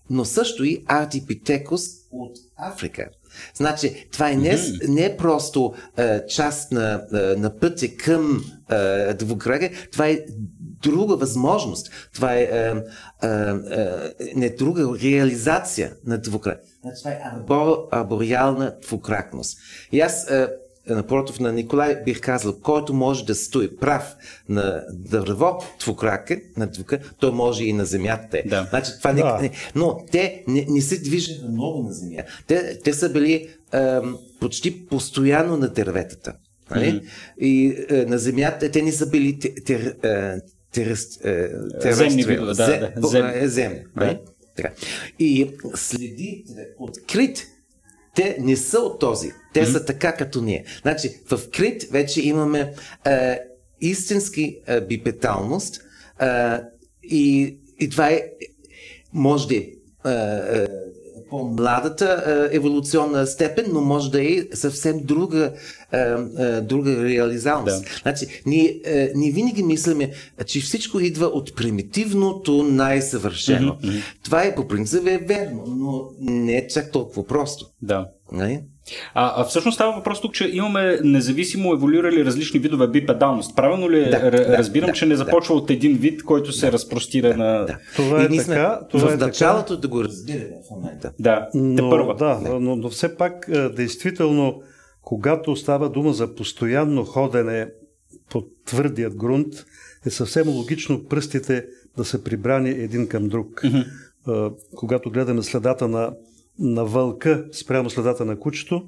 [0.10, 3.10] но също и Артипитекус от Африка.
[3.56, 4.88] Значи, това е не, mm-hmm.
[4.88, 9.14] не просто е, част на, е, на пътя към е,
[9.92, 10.20] това е
[10.84, 12.10] друга възможност.
[12.14, 12.74] Това е, е,
[13.24, 16.60] е, е не друга реализация на двукръг.
[16.82, 19.58] Значи, това е арбор, арбориална двукракност.
[19.92, 20.48] И аз е,
[20.90, 24.16] напротив на Николай бих казал, който може да стои прав
[24.50, 28.42] на дърво, двукрака, на двука, той може и на земята.
[28.46, 28.68] Да.
[28.70, 29.40] Значи, това да.
[29.42, 32.24] не, но те не, не се движат много на земя.
[32.48, 33.98] Те, те са били е,
[34.40, 36.34] почти постоянно на дърветата.
[36.72, 36.86] Нали?
[36.86, 37.04] Mm-hmm.
[37.40, 40.42] И е, на земята те не са били тер, тер, е,
[40.72, 40.98] тер,
[41.82, 43.48] тер, земни видове, да, да, земни.
[43.48, 44.06] земни да.
[44.06, 44.20] Нали?
[44.56, 44.70] Така.
[45.20, 46.46] И следи
[46.80, 47.48] открит
[48.16, 49.32] те не са от този.
[49.54, 49.72] Те mm-hmm.
[49.72, 50.66] са така като ние.
[50.82, 52.74] Значи, в Крит вече имаме
[53.06, 53.40] е,
[53.82, 55.82] истински е, бипеталност
[56.22, 56.26] е,
[57.04, 58.24] и, и това е,
[59.14, 59.70] може да е,
[60.06, 60.68] е
[61.34, 65.54] по-младата е, еволюционна степен, но може да е съвсем друга,
[65.92, 67.84] е, е, друга реализалност.
[67.84, 67.90] Да.
[68.02, 70.12] Значи, ние, е, ние винаги мислиме,
[70.46, 73.78] че всичко идва от примитивното най-съвършено.
[73.84, 74.02] Mm-hmm.
[74.24, 77.66] Това е по принцип е верно, но не е чак толкова просто.
[77.82, 78.10] Да.
[78.32, 78.64] Не?
[79.14, 83.56] А, а всъщност става въпрос тук, че имаме независимо еволюирали различни видове бипедалност.
[83.56, 85.62] Правилно ли да, р- разбирам, да, че не започва да.
[85.62, 87.66] от един вид, който се да, разпростира да, на...
[87.66, 87.78] Да.
[87.96, 88.44] Това е така.
[88.44, 89.82] Сме това в е началото така.
[89.82, 91.12] да го разбираме в момента.
[91.20, 92.16] Да, но, първа.
[92.16, 94.62] Да, но, но все пак, действително,
[95.02, 97.68] когато става дума за постоянно ходене
[98.30, 99.54] по твърдият грунт,
[100.06, 101.66] е съвсем логично пръстите
[101.98, 103.62] да са прибрани един към друг.
[103.64, 104.54] Mm-hmm.
[104.76, 106.14] Когато гледаме следата на
[106.60, 108.88] на вълка спрямо следата на кучето,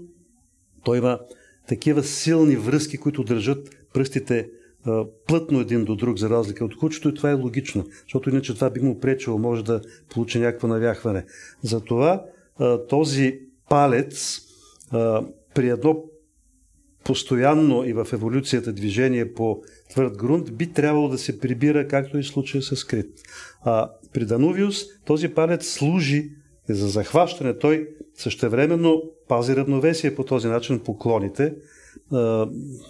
[0.83, 1.19] той има
[1.67, 4.49] такива силни връзки, които държат пръстите
[5.27, 8.69] плътно един до друг, за разлика от кучето, и това е логично, защото иначе това
[8.69, 11.25] би му пречило, може да получи някакво навяхване.
[11.61, 12.25] Затова
[12.89, 14.41] този палец
[15.55, 16.03] при едно
[17.03, 22.23] постоянно и в еволюцията движение по твърд грунт би трябвало да се прибира, както и
[22.23, 23.21] в случая с Крит.
[23.61, 26.31] А при Данувиус този палец служи
[26.69, 27.57] за захващане.
[27.57, 31.55] Той същевременно пази равновесие по този начин поклоните.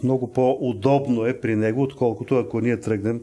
[0.04, 3.22] Много по-удобно е при него, отколкото ако ние тръгнем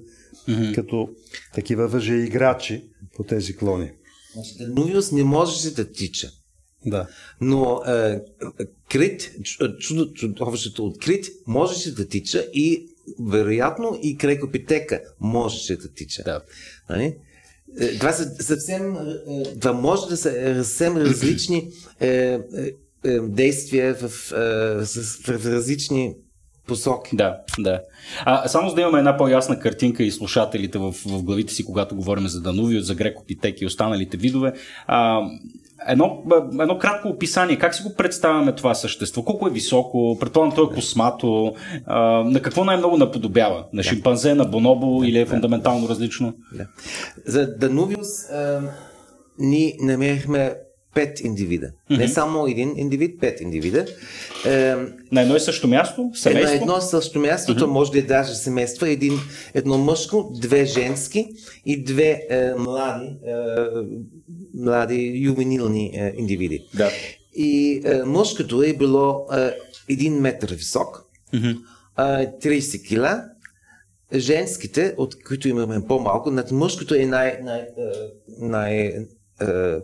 [0.49, 0.75] mm-hmm.
[0.75, 1.09] като
[1.55, 2.85] такива въже играчи
[3.17, 3.91] по тези клони.
[4.35, 6.31] Значи, Данувиус не можеше да тича.
[6.87, 7.09] Да.
[7.41, 8.21] Но е,
[8.91, 9.33] Крит,
[9.79, 12.89] чудо, чудовището от Крит, можеше да тича и
[13.21, 16.23] вероятно и Крекопитека можеше да тича.
[16.23, 16.41] Да.
[16.91, 17.17] Нали?
[17.81, 18.99] Е, това са съвсем, е,
[19.33, 21.69] е, това може да са съвсем различни
[23.23, 24.09] действия в,
[25.29, 26.15] в различни
[26.67, 27.17] посоки.
[27.17, 27.81] Да, да.
[28.25, 31.97] А, само за да имаме една по-ясна картинка и слушателите в, в главите си, когато
[31.97, 34.53] говорим за Данувио, за Грекопитек и останалите видове,
[34.87, 35.21] а,
[35.89, 36.23] едно,
[36.61, 37.59] едно кратко описание.
[37.59, 39.23] Как си го представяме това същество?
[39.23, 40.17] Колко е високо?
[40.21, 41.55] Предполагам, то е космато.
[41.87, 43.65] А, на какво най-много наподобява?
[43.73, 45.89] На шимпанзе, на бонобо да, или е фундаментално да.
[45.89, 46.35] различно?
[46.53, 46.67] Да.
[47.27, 48.61] За Данувиус а,
[49.39, 50.55] ни намерихме
[50.95, 51.67] пет индивида.
[51.67, 51.99] Mm-hmm.
[51.99, 53.87] Не само един индивид, пет индивида.
[54.47, 54.75] Е,
[55.13, 56.11] на едно и също място?
[56.15, 56.57] Семейство?
[56.57, 57.59] На едно и също място, mm-hmm.
[57.59, 58.87] то може да е даже семейство.
[58.87, 59.13] Един,
[59.55, 61.29] едно мъжко, две женски
[61.67, 63.35] и две е, млади, е,
[64.55, 66.67] млади ювенилни е, индивиди.
[66.75, 66.91] Да.
[67.35, 69.51] И е, мъжкото е било е,
[69.89, 71.59] един метър висок, mm-hmm.
[72.43, 73.25] е, 30 кила,
[74.15, 77.67] женските, от които имаме по-малко, над мъжкото е най, най, е,
[78.39, 79.07] най, най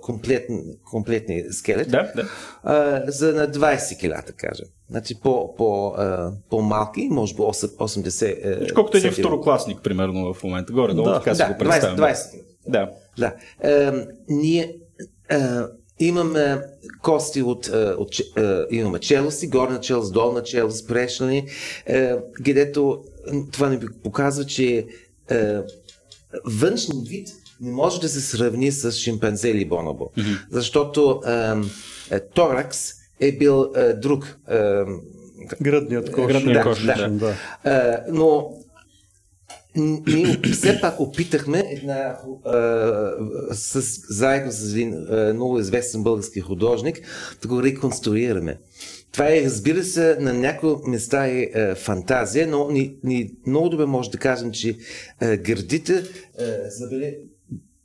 [0.03, 2.29] комплетни, комплетни скелет, да, да.
[2.63, 4.67] А, за на 20 кила, да кажем.
[4.91, 10.73] Значи по, по, а, по-малки, може би 80 е, Колкото един второкласник, примерно, в момента.
[10.73, 11.19] Горе-долу, да.
[11.19, 11.99] така да, си го представям.
[11.99, 12.43] 20, 20.
[12.67, 12.91] Да.
[13.19, 13.35] да.
[13.63, 13.93] Е,
[14.29, 14.77] ние
[15.31, 15.39] е,
[15.99, 16.63] имаме
[17.03, 17.67] кости от,
[17.99, 21.49] от е, имаме челюсти, горна челюст, долна челюст, прешни,
[21.87, 23.05] е, където
[23.53, 24.87] това ни показва, че
[25.31, 25.57] е,
[26.45, 27.29] външен вид
[27.61, 30.11] не може да се сравни с шимпанзе или бонобо.
[30.17, 30.39] Mm-hmm.
[30.51, 34.39] Защото е, е, торакс е бил е, друг.
[34.49, 34.83] Е,
[35.63, 36.27] Гръдният кош.
[36.27, 36.95] Гръдният кош, да.
[36.95, 37.09] да.
[37.09, 37.35] да.
[37.65, 38.51] Е, но
[39.77, 42.17] ние все пак опитахме една, е,
[43.55, 47.01] с, заедно с един е, много известен български художник
[47.43, 48.59] да го реконструираме.
[49.13, 53.87] Това е, разбира се, на някои места е, е фантазия, но ни, ни много добре
[53.87, 54.77] може да кажем, че
[55.21, 56.03] е, гърдите е,
[56.69, 57.15] забеле,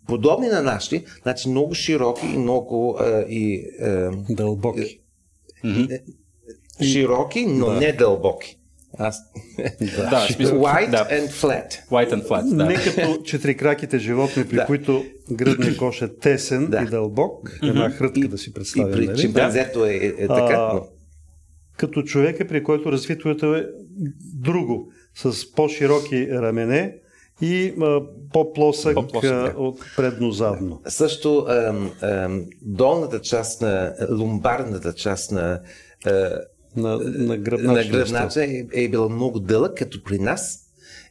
[0.07, 4.99] подобни на нашите, значи много широки и много е, и, е, дълбоки.
[5.63, 7.73] Е, широки, но да.
[7.73, 8.59] не дълбоки.
[8.97, 9.21] Аз...
[9.79, 11.07] Да, White да.
[11.11, 11.89] and flat.
[11.89, 12.65] White and flat, да.
[12.65, 14.65] Не като четирикраките животни, при да.
[14.65, 16.81] които гръдният кош е тесен да.
[16.81, 18.89] и дълбок, една хрътка да си представим.
[18.89, 19.19] И при нали?
[19.19, 20.53] чимпанзето е, е, е така.
[20.53, 20.81] А,
[21.77, 23.67] като човека, при който развитието е
[24.35, 26.95] друго, с по-широки рамене,
[27.43, 28.01] и а,
[28.33, 29.53] по-плосък, по-плосък да.
[29.57, 30.81] от преднозадно.
[30.87, 31.47] Също
[32.61, 35.61] долната част на лумбарната част на
[36.75, 40.59] на, на гръбнача, на гръбнача е, е била много дълъг, като при нас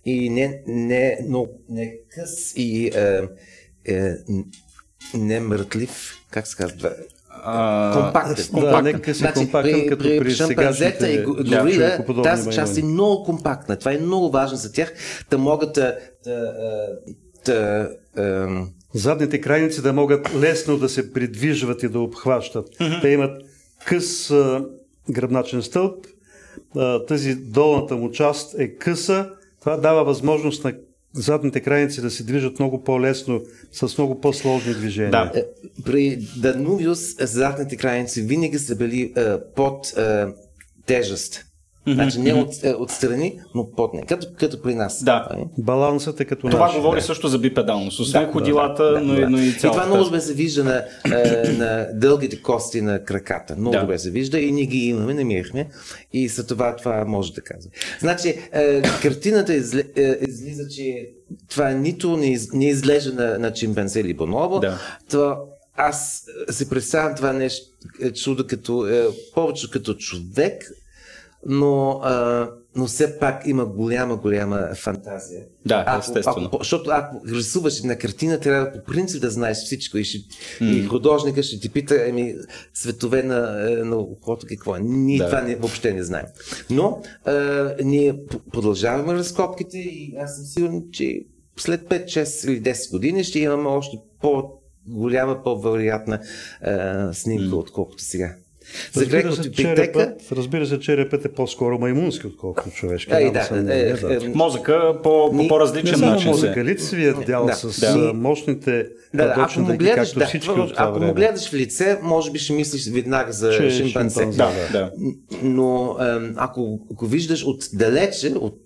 [0.05, 3.28] и не, не, но, не къс и е,
[3.85, 4.14] е,
[5.14, 6.93] не мъртлив, как се казва,
[7.93, 8.61] компактен.
[8.61, 12.78] Да, нека си значи, компактен, при, като при, при шимпанзета и горила, да, тази част
[12.78, 13.78] е много компактна.
[13.78, 14.95] Това е много важно за тях,
[15.30, 16.53] да могат да, да,
[17.45, 22.68] да, да задните крайници да могат лесно да се придвижват и да обхващат.
[22.68, 23.01] Mm-hmm.
[23.01, 23.43] Те имат
[23.86, 24.64] къс а,
[25.11, 26.07] гръбначен стълб,
[26.76, 29.30] а, тази долната му част е къса,
[29.61, 30.72] това дава възможност на
[31.14, 33.42] задните крайници да се движат много по-лесно,
[33.72, 35.10] с много по-сложни движения.
[35.10, 35.32] Да.
[35.34, 35.44] Е,
[35.84, 40.26] при Данувиус задните крайници винаги са били е, под е,
[40.86, 41.44] тежест.
[41.87, 44.03] Значи не от, е, отстрани, но под не.
[44.03, 45.05] Като, като при нас.
[45.05, 45.28] Да.
[45.59, 46.76] Балансът е като Това наш.
[46.76, 47.07] говори да.
[47.07, 48.01] също за бипедалност.
[48.01, 49.30] Освен да, ходилата, да, но, да.
[49.30, 49.66] но и цялата.
[49.66, 50.85] И това много добре се вижда на,
[51.16, 53.57] е, на дългите кости на краката.
[53.57, 53.80] Много да.
[53.80, 55.68] добре се вижда и ние ги имаме, намирахме.
[56.12, 57.70] И за това това може да казва.
[58.01, 61.09] Значи, е, картината изли, е, излиза, че
[61.51, 64.61] това нито не, из, не изглежда на, на чимпанзе или бонобо.
[64.61, 64.78] Да.
[65.11, 65.39] Това
[65.76, 67.66] аз се представям това нещо
[68.14, 70.70] чудо като, е, повече като човек,
[71.47, 75.43] но, а, но все пак има голяма, голяма фантазия.
[75.66, 76.47] Да, ако, естествено.
[76.47, 80.70] Ако, защото ако рисуваш на картина, трябва по принцип да знаеш всичко и, ще, mm.
[80.70, 82.34] и художника ще ти пита, еми,
[82.74, 84.80] светове на, е, на окото какво е.
[84.80, 85.26] Ние да.
[85.26, 86.26] това не, въобще не знаем.
[86.70, 88.20] Но а, ние
[88.53, 91.24] продължаваме разкопките и аз съм сигурен, че
[91.57, 94.53] след 5, 6 или 10 години ще имаме още по
[94.86, 96.20] голяма, по-вероятна
[97.12, 97.59] снимка, mm.
[97.59, 98.34] отколкото сега.
[98.92, 103.12] За грекото черепът, разбира се, черепът е по-скоро маймунски, отколкото човешки.
[103.14, 104.14] Е, да, да, е, да.
[104.14, 106.30] Е, мозъка по, по по-различен не начин.
[106.30, 108.12] Мозъка, лицевият дял да, с да.
[108.14, 111.06] мощните да, да, ако му гледаш, да, всички от това ако време.
[111.06, 114.20] му гледаш в лице, може би ще мислиш веднага за Че шимпанзе.
[114.20, 114.38] шимпанзе.
[114.38, 114.90] Да, да.
[115.42, 115.96] Но
[116.36, 118.61] ако го виждаш отдалече, от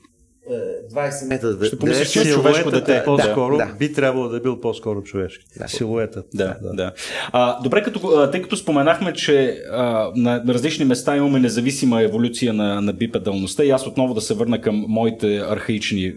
[0.93, 2.97] 20 метра да Ще помислиш, че човешко дете.
[2.97, 5.45] Е по-скоро, да, би трябвало да е бил по-скоро човешки.
[5.59, 5.69] Да.
[5.69, 6.27] Силуетът.
[6.35, 6.73] Да, да.
[6.73, 6.93] да.
[7.33, 12.81] А, добре, като, тъй като споменахме, че а, на различни места имаме независима еволюция на,
[12.81, 16.15] на бипедалността и аз отново да се върна към моите архаични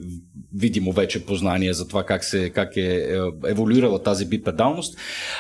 [0.56, 4.98] видимо вече познание за това как, се, как е, е еволюирала тази бипедалност.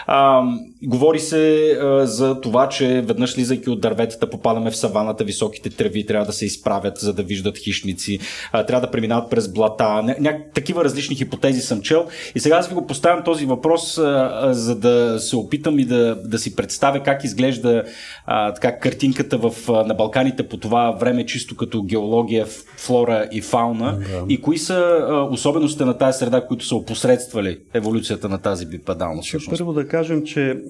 [0.07, 0.43] А,
[0.83, 6.05] говори се а, за това, че веднъж слизайки от дърветата попадаме в саваната, високите треви
[6.05, 8.19] трябва да се изправят, за да виждат хищници,
[8.51, 10.15] а, трябва да преминават през блата.
[10.19, 12.07] Ня, такива различни хипотези съм чел.
[12.35, 15.85] И сега аз ви го поставям този въпрос, а, а, за да се опитам и
[15.85, 17.83] да, да си представя как изглежда
[18.25, 22.45] а, така, картинката в, а, на Балканите по това време, чисто като геология,
[22.77, 23.97] флора и фауна.
[23.97, 24.25] Да.
[24.29, 24.98] И кои са
[25.31, 29.35] особеностите на тази среда, които са опосредствали еволюцията на тази бипедалност?
[29.49, 30.61] Първо да кажем, че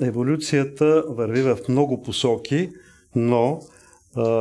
[0.00, 2.70] еволюцията върви в много посоки,
[3.16, 3.60] но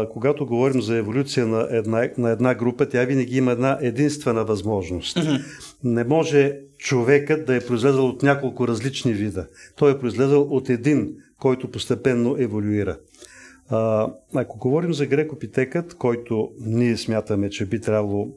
[0.10, 5.18] когато говорим за еволюция на една, на една група, тя винаги има една единствена възможност.
[5.18, 5.42] Mm-hmm.
[5.84, 9.48] Не може човекът да е произлезъл от няколко различни вида.
[9.76, 12.98] Той е произлезъл от един, който постепенно еволюира.
[13.70, 18.28] А, ако говорим за грекопитекът, който ние смятаме, че би трябвало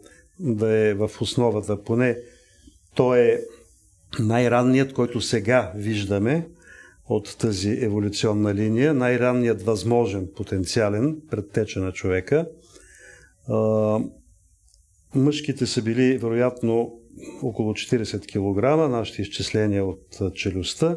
[0.40, 1.82] да е в основата.
[1.82, 2.18] Поне
[2.94, 3.40] той е
[4.18, 6.48] най-ранният, който сега виждаме
[7.08, 12.48] от тази еволюционна линия, най-ранният възможен потенциален предтеча на човека.
[15.14, 17.00] Мъжките са били вероятно
[17.42, 20.96] около 40 кг, нашите изчисления от челюстта,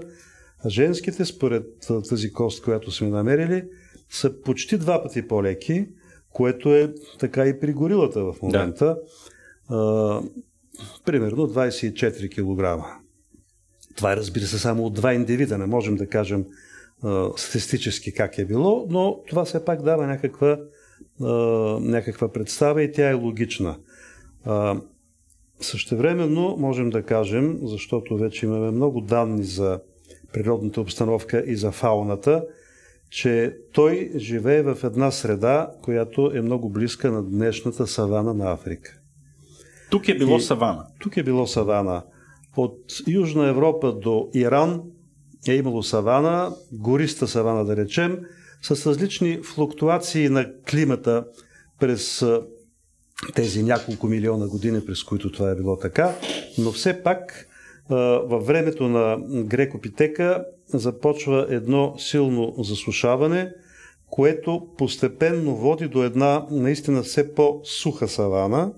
[0.65, 1.65] а женските, според
[2.09, 3.63] тази кост, която сме намерили,
[4.09, 5.87] са почти два пъти по-леки,
[6.33, 8.85] което е така и при горилата в момента.
[8.85, 8.97] Да.
[11.05, 12.85] Примерно 24 кг.
[13.95, 15.57] Това е, разбира се, само от два индивида.
[15.57, 16.45] Не можем да кажем
[17.03, 20.59] а, статистически как е било, но това все пак дава някаква,
[21.21, 21.27] а,
[21.79, 23.77] някаква представа и тя е логична.
[24.45, 24.81] А,
[25.61, 29.79] същевременно можем да кажем, защото вече имаме много данни за
[30.33, 32.45] природната обстановка и за фауната,
[33.09, 38.98] че той живее в една среда, която е много близка на днешната савана на Африка.
[39.89, 40.85] Тук е било и, савана.
[40.99, 42.03] Тук е било савана.
[42.57, 44.81] От Южна Европа до Иран
[45.47, 48.19] е имало савана, гориста савана да речем,
[48.61, 51.25] с различни флуктуации на климата
[51.79, 52.25] през
[53.35, 56.15] тези няколко милиона години, през които това е било така,
[56.57, 57.47] но все пак
[58.23, 63.51] във времето на Грекопитека започва едно силно засушаване,
[64.09, 68.71] което постепенно води до една наистина все по-суха савана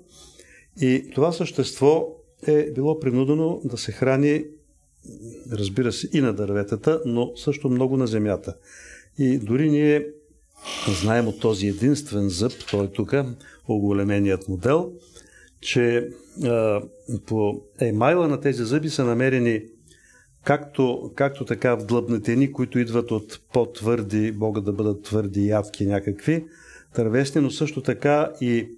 [0.81, 2.07] и това същество
[2.47, 4.45] е било принудено да се храни,
[5.51, 8.55] разбира се, и на дърветата, но също много на земята.
[9.17, 10.07] И дори ние
[11.01, 13.13] знаем от този единствен зъб, той е тук,
[13.67, 14.91] оголеменият модел,
[15.61, 16.09] че
[16.43, 16.81] а,
[17.25, 19.61] по емайла на тези зъби са намерени
[20.43, 26.45] както, както така длъбнатени, които идват от по-твърди, могат да бъдат твърди ядки някакви,
[26.95, 28.69] дървесни, но също така и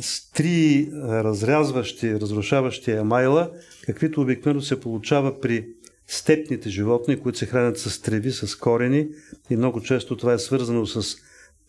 [0.00, 3.50] с три разрязващи, разрушаващи емайла,
[3.84, 5.68] каквито обикновено се получава при
[6.06, 9.08] степните животни, които се хранят с треви, с корени
[9.50, 11.16] и много често това е свързано с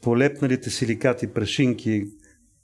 [0.01, 2.05] полепналите силикати, прашинки,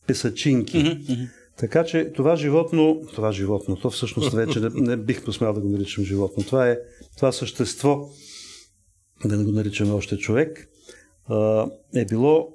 [0.07, 0.77] песачинки.
[0.77, 1.29] Mm-hmm.
[1.57, 5.69] Така че това животно, това животно, то всъщност вече не, не бих посмял да го
[5.69, 6.43] наричам животно.
[6.43, 6.79] Това е
[7.17, 8.09] това същество,
[9.25, 10.69] да не го наричаме още човек,
[11.95, 12.49] е било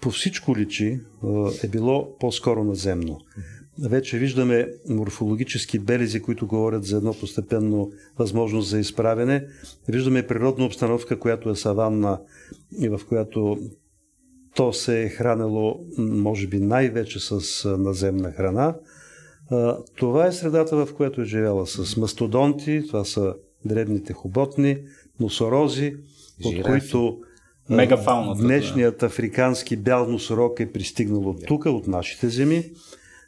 [0.00, 1.00] по всичко личи,
[1.64, 3.20] е било по-скоро наземно.
[3.82, 9.46] Вече виждаме морфологически белези, които говорят за едно постепенно възможност за изправене.
[9.88, 12.20] Виждаме природна обстановка, която е саванна
[12.78, 13.58] и в която
[14.54, 18.74] то се е хранило, може би, най-вече с наземна храна.
[19.96, 23.34] Това е средата, в която е живела с мастодонти, това са
[23.64, 24.78] дребните хоботни,
[25.20, 25.96] носорози,
[26.42, 26.60] Жирафи.
[26.60, 27.18] от които
[27.70, 32.72] Мегафауната, днешният африкански бял носорог е пристигнал от тук, от нашите земи.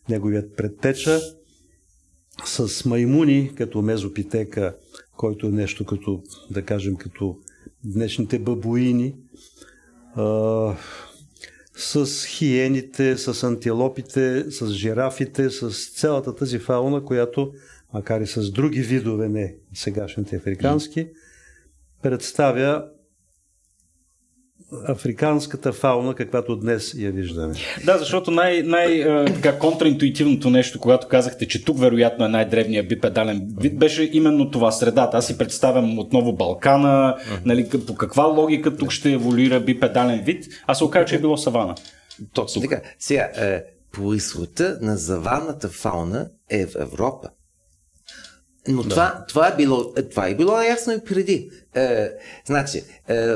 [0.09, 1.21] Неговият предтеча
[2.45, 4.77] с маймуни, като мезопитека,
[5.17, 7.39] който е нещо като, да кажем, като
[7.85, 9.15] днешните бабуини
[11.77, 17.53] с хиените, с антилопите, с жирафите, с цялата тази фауна, която,
[17.95, 21.09] макар и с други видове, не сегашните африкански,
[22.03, 22.85] представя
[24.89, 27.55] африканската фауна, каквато днес я виждаме.
[27.85, 33.49] Да, защото най- най- така, контраинтуитивното нещо, когато казахте, че тук вероятно е най-древният бипедален
[33.61, 35.17] вид, беше именно това средата.
[35.17, 40.75] Аз си представям отново Балкана, нали, по каква логика тук ще еволюира бипедален вид, а
[40.75, 41.75] се оказа, че е било савана.
[42.35, 42.81] Точно така.
[42.99, 47.29] Сега, е, происхода на заванната фауна е в Европа.
[48.69, 48.89] Но да.
[48.89, 51.51] това, това, е било, това е било ясно и преди.
[51.75, 52.09] Е,
[52.47, 53.29] значи, е,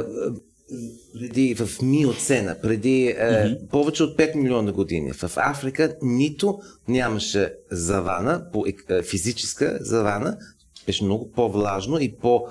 [1.14, 3.68] преди в миоцена, преди е, mm-hmm.
[3.68, 10.38] повече от 5 милиона години в Африка нито нямаше завана, по, е, физическа завана,
[10.86, 12.46] беше много по-влажно и по,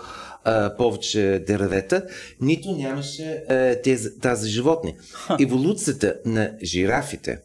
[0.47, 2.05] е, повече дървета,
[2.41, 4.95] нито нямаше е, тези, тази животни.
[5.41, 7.41] Еволюцията на жирафите,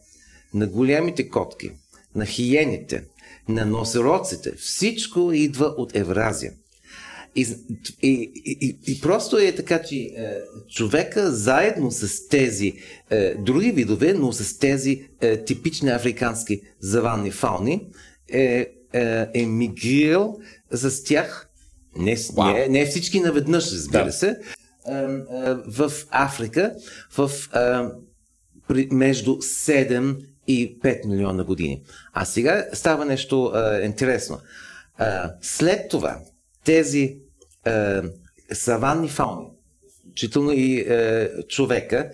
[0.53, 1.71] на големите котки,
[2.15, 3.03] на хиените,
[3.49, 6.53] на носороците, всичко идва от Евразия.
[7.35, 7.47] И,
[8.01, 10.11] и, и, и просто е така, че е,
[10.69, 12.73] човека заедно с тези
[13.09, 17.87] е, други видове, но с тези е, типични африкански заванни фауни,
[18.31, 20.39] е, е, е мигрирал
[20.71, 21.49] с тях,
[21.95, 22.53] не, wow.
[22.53, 24.11] не, не всички наведнъж, разбира да.
[24.11, 25.17] се, е, е,
[25.67, 26.73] в Африка
[27.17, 27.89] в е,
[28.67, 31.83] при, между 7 и 5 милиона години.
[32.13, 34.39] А сега става нещо е, интересно.
[34.99, 35.05] Е,
[35.41, 36.19] след това,
[36.65, 37.17] тези
[37.65, 38.01] е,
[38.53, 39.47] саванни фауни,
[39.99, 42.11] включително и е, човека,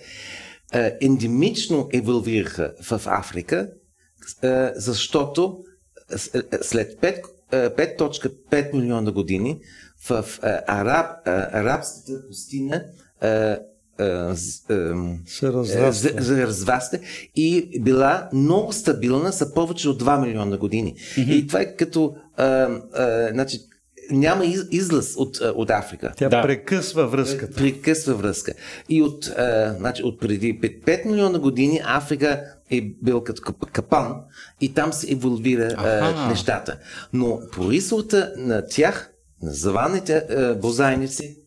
[0.73, 3.69] е, ендемично еволвираха в Африка
[4.43, 5.63] е, защото
[6.33, 7.21] е, е, след 5,
[7.51, 9.59] е, 5.5 милиона години
[10.09, 10.25] в
[10.67, 12.11] араб, арабската
[13.21, 13.57] е,
[15.25, 17.01] Се развасте
[17.35, 20.95] и била много стабилна за повече от 2 милиона години.
[21.17, 23.59] И това е като а, а, значи,
[24.11, 26.13] няма из, излъз от, а, от Африка.
[26.17, 26.41] Тя Да.
[26.41, 27.55] прекъсва връзката.
[27.55, 28.53] Прекъсва връзка.
[28.89, 32.41] И от, а, значи, от преди 5, 5 милиона години Африка
[32.71, 34.15] е бил като кап- капан
[34.61, 36.29] и там се еволюира а, Аха.
[36.29, 36.79] нещата.
[37.13, 41.37] Но происхода на тях, на заваните а, бозайници,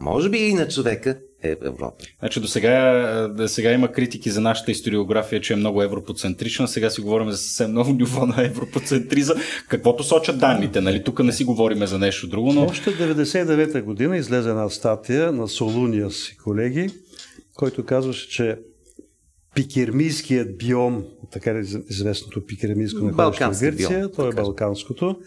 [0.00, 2.04] може би и на човека е в Европа.
[2.18, 6.68] Значи до сега, до сега има критики за нашата историография, че е много европоцентрична.
[6.68, 9.34] Сега си говорим за съвсем ново ниво на европоцентриза.
[9.68, 11.04] Каквото сочат данните, нали?
[11.04, 12.64] Тук не си говорим за нещо друго, но...
[12.64, 16.90] Още 99-та година излезе една статия на Солуниас и колеги,
[17.54, 18.58] който казваше, че
[19.54, 25.18] пикермийският биом, така е известното пикермийско находище в Балкански Гърция, биом, то е балканското,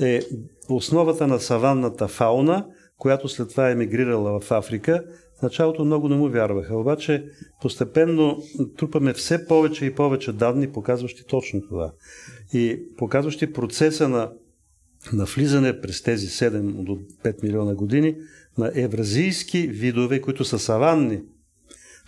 [0.00, 0.20] е
[0.68, 2.66] основата на саванната фауна,
[2.98, 5.04] която след това е емигрирала в Африка.
[5.38, 7.24] В началото много не му вярваха, обаче
[7.62, 8.42] постепенно
[8.76, 11.92] трупаме все повече и повече данни, показващи точно това.
[12.52, 14.30] И показващи процеса на
[15.12, 18.16] на влизане през тези 7 до 5 милиона години
[18.58, 21.22] на евразийски видове, които са саванни,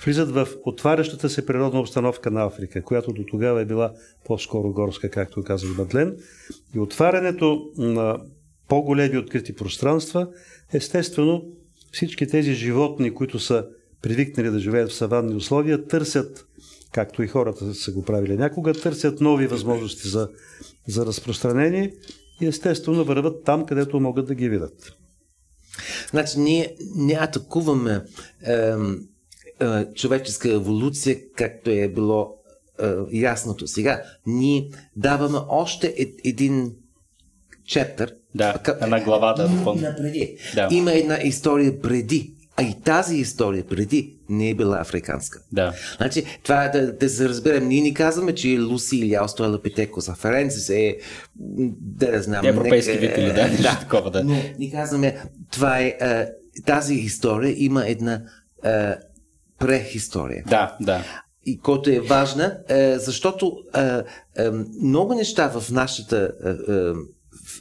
[0.04, 3.92] влизат в отварящата се природна обстановка на Африка, която до тогава е била
[4.24, 6.16] по-скоро горска, както казах Бадлен.
[6.74, 8.20] И отварянето на
[8.68, 10.28] по-големи открити пространства,
[10.72, 11.44] естествено,
[11.92, 13.66] всички тези животни, които са
[14.02, 16.46] привикнали да живеят в саванни условия, търсят,
[16.92, 20.28] както и хората са го правили някога, търсят нови възможности за,
[20.88, 21.94] за разпространение
[22.40, 24.96] и естествено върват там, където могат да ги видят.
[26.10, 28.04] Значи ние не атакуваме
[28.42, 29.08] ем,
[29.60, 32.36] е, човеческа еволюция, както е било
[32.82, 34.02] е, ясното сега.
[34.26, 36.72] Ние даваме още е, един
[37.66, 38.14] чептър.
[38.34, 39.82] Да, Ка- една глава да допълня.
[39.82, 40.36] Напреди.
[40.54, 40.68] Да.
[40.70, 42.32] Има една история преди.
[42.56, 45.40] А и тази история преди не е била африканска.
[45.52, 45.74] Да.
[45.96, 47.68] Значи, това е да, да се разберем.
[47.68, 50.96] Ние ни казваме, че Луси или Аустралопитекос аференсис е,
[51.80, 52.46] да не знам.
[52.46, 54.24] Европейски нека- вид или да, нещо такова, да.
[54.24, 55.16] Но ни казваме,
[55.50, 56.26] това е, е,
[56.62, 58.22] тази история има една
[58.64, 58.94] е,
[59.58, 60.44] прехистория.
[60.48, 61.04] Да, да.
[61.46, 63.80] И който е важна, е, защото е,
[64.36, 64.50] е,
[64.82, 66.92] много неща в нашата е, е,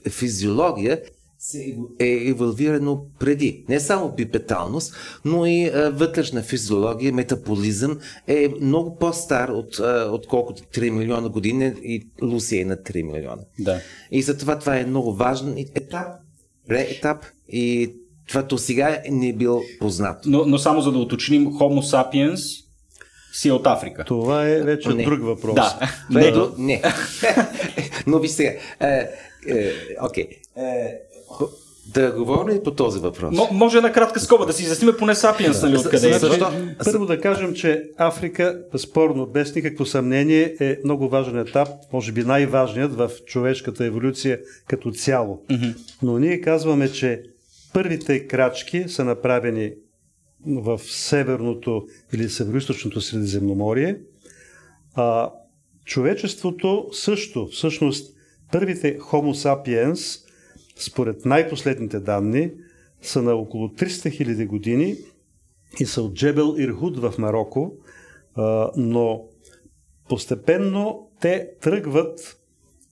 [0.09, 1.01] физиология
[1.39, 3.65] се е еволюирано преди.
[3.69, 4.93] Не само бипеталност,
[5.25, 11.73] но и е, вътрешна физиология, метаболизъм е много по-стар от, е, отколкото 3 милиона години
[11.83, 13.41] и Лусия е на 3 милиона.
[13.59, 13.79] Да.
[14.11, 16.07] И затова това е много важен етап,
[16.69, 17.93] етап и
[18.27, 20.29] това до сега не е бил познато.
[20.29, 22.65] Но, но само за да уточним, Homo sapiens
[23.33, 24.03] си е от Африка.
[24.03, 25.03] Това е вече Не.
[25.03, 25.55] друг въпрос.
[25.55, 25.79] Да.
[26.09, 26.27] Това Не.
[26.27, 26.81] е Не.
[28.07, 28.51] Но ви сега.
[28.79, 29.09] е,
[30.01, 30.27] Окей.
[30.57, 30.99] Е,
[31.93, 33.35] Да говорим по този въпрос.
[33.35, 36.19] Мо- може една кратка скоба да си изясним поне Сапиенс, нали, откъде е.
[36.19, 36.51] Защо?
[36.85, 42.23] Първо да кажем, че Африка, безспорно, без никакво съмнение, е много важен етап, може би
[42.23, 45.41] най-важният в човешката еволюция като цяло.
[46.01, 47.23] Но ние казваме, че
[47.73, 49.71] първите крачки са направени
[50.47, 53.97] в северното или североизточното Средиземноморие,
[54.95, 55.29] а
[55.85, 58.14] човечеството също, всъщност,
[58.59, 60.25] първите Homo sapiens,
[60.75, 62.51] според най-последните данни,
[63.01, 63.87] са на около 300
[64.25, 64.95] 000 години
[65.79, 67.73] и са от Джебел Ирхуд в Марокко,
[68.77, 69.23] но
[70.09, 72.37] постепенно те тръгват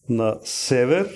[0.09, 1.09] на север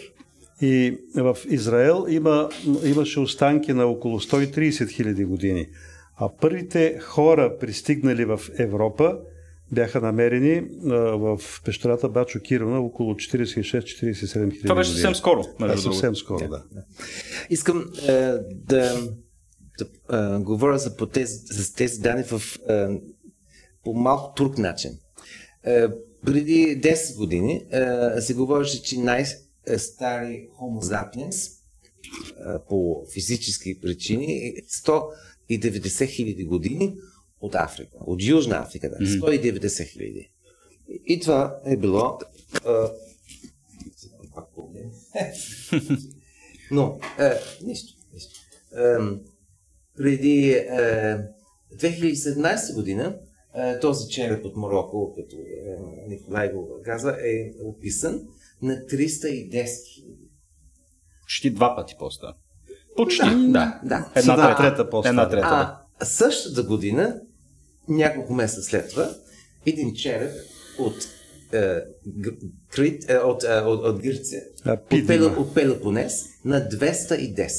[0.61, 2.49] и в Израел има,
[2.83, 5.67] имаше останки на около 130 000 години.
[6.15, 9.17] А първите хора, пристигнали в Европа,
[9.71, 15.77] бяха намерени а, в пещерата Бачо Кирона около 46-47 хиляди Това беше съвсем скоро, Да,
[15.77, 16.63] съвсем скоро, да.
[17.49, 18.11] Искам е,
[18.51, 19.09] да,
[19.79, 22.87] да е, говоря за, тези, за тези данни в е,
[23.83, 24.91] по малко друг начин.
[25.63, 25.87] Е,
[26.25, 27.65] преди 10 години
[28.17, 34.53] е, се говореше, че най-стари Homo sapiens е, по физически причини е
[35.51, 36.95] 190 хиляди години
[37.41, 40.31] от Африка, от Южна Африка, да, 190 хиляди.
[41.05, 42.19] И, това е било
[44.57, 44.91] погледнем.
[46.71, 47.33] Но, е,
[47.63, 48.39] нищо, нищо.
[48.77, 48.97] Е,
[49.97, 51.17] преди е,
[51.75, 53.19] 2017 година
[53.55, 55.77] е, този череп от Марокко, като е,
[56.07, 58.21] Николай го каза, е описан
[58.61, 60.29] на 310 хиляди.
[61.21, 62.33] Почти два пъти по-стар.
[62.95, 63.81] Почти, да.
[63.83, 64.11] Да.
[64.15, 64.57] Една Една трета.
[64.57, 65.09] трета по-стара.
[65.09, 65.49] Една трета.
[65.49, 65.83] да.
[65.99, 67.21] А същата година,
[67.89, 69.15] няколко месеца след това,
[69.65, 70.31] един череп
[70.79, 71.07] от
[71.53, 71.75] е,
[72.71, 77.49] Крит, е, от, е, от, от Гърция, А, от, Пел, от Пелопонес на 210.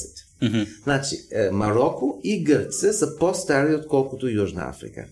[0.41, 0.61] Мгм.
[0.83, 5.05] Значи, е, Марокко и Гърция са по-стари, отколкото Южна Африка.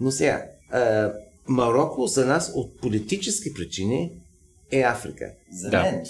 [0.00, 1.06] Но сега, е,
[1.48, 4.12] Марокко за нас от политически причини
[4.70, 5.30] е Африка.
[5.52, 5.82] За Да.
[5.82, 6.04] мен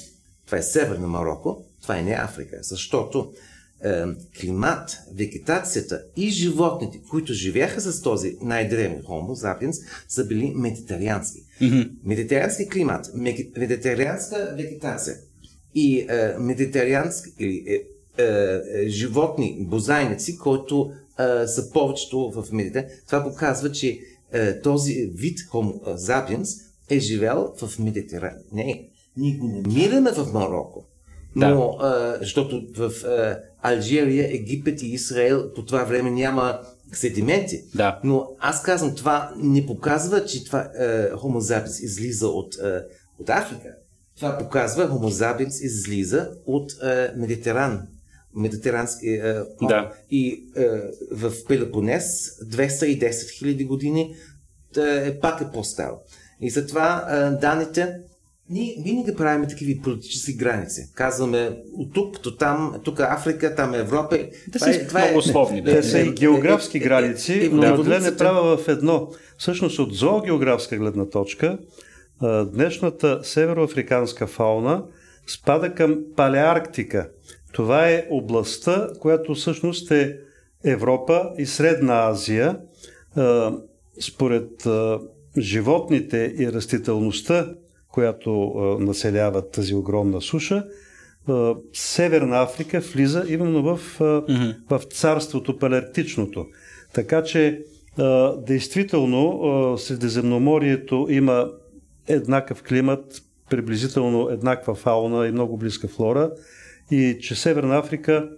[0.46, 3.32] това е Северна Марокко, това е не Африка, защото
[3.84, 4.02] е,
[4.40, 9.76] климат, вегетацията и животните, които живееха с този най-древен Homo sapiens,
[10.08, 10.52] са били.
[12.04, 15.16] Медитериански климат, меги- медитерианска вегетация
[15.74, 17.82] и е, медитериански или е,
[18.22, 22.86] е, животни, бозайници, които е, са повечето в Медитер.
[23.06, 23.98] Това показва, че
[24.32, 26.60] е, този вид Homo sapiens
[26.90, 28.34] е живял в Медитеран.
[28.52, 30.86] Не, ние го намираме в Марокко.
[31.36, 31.78] Но,
[32.14, 36.60] е, защото в е, Алжирия, Египет и Израел по това време няма
[36.92, 37.64] седименти.
[37.74, 38.00] Да.
[38.04, 42.82] Но аз казвам, това не показва, че това е, Homo sapiens излиза от, е,
[43.18, 43.74] от Африка.
[44.16, 47.82] Това показва, Homo sapiens излиза от е, Медитеран.
[48.34, 49.34] Медитерански е.
[49.62, 49.92] Да.
[50.10, 50.66] И е,
[51.12, 54.14] в Пелопонес 210 хиляди години
[54.76, 55.90] е, пак е по-стар.
[56.40, 57.96] И затова е, данните
[58.50, 60.90] ние винаги правим такива политически граници.
[60.94, 64.18] Казваме от тук до там, тук е Африка, там е Европа.
[64.48, 65.70] Да са много условни, да.
[65.70, 68.68] Те са е, и географски е, е, граници, е, е, но Мадлен е права в
[68.68, 69.08] едно.
[69.38, 71.58] Всъщност от зоогеографска гледна точка,
[72.52, 74.84] днешната североафриканска фауна
[75.26, 77.10] спада към Палеарктика.
[77.52, 80.16] Това е областта, която всъщност е
[80.64, 82.58] Европа и Средна Азия.
[84.00, 84.66] Според
[85.38, 87.54] животните и растителността,
[87.92, 90.64] която а, населяват тази огромна суша,
[91.72, 94.04] Северна Африка влиза именно в, а,
[94.70, 96.46] в царството палеарктичното.
[96.92, 97.62] Така че,
[98.46, 101.50] действително, Средиземноморието има
[102.08, 106.30] еднакъв климат, приблизително еднаква фауна и много близка флора,
[106.90, 108.28] и че Северна Африка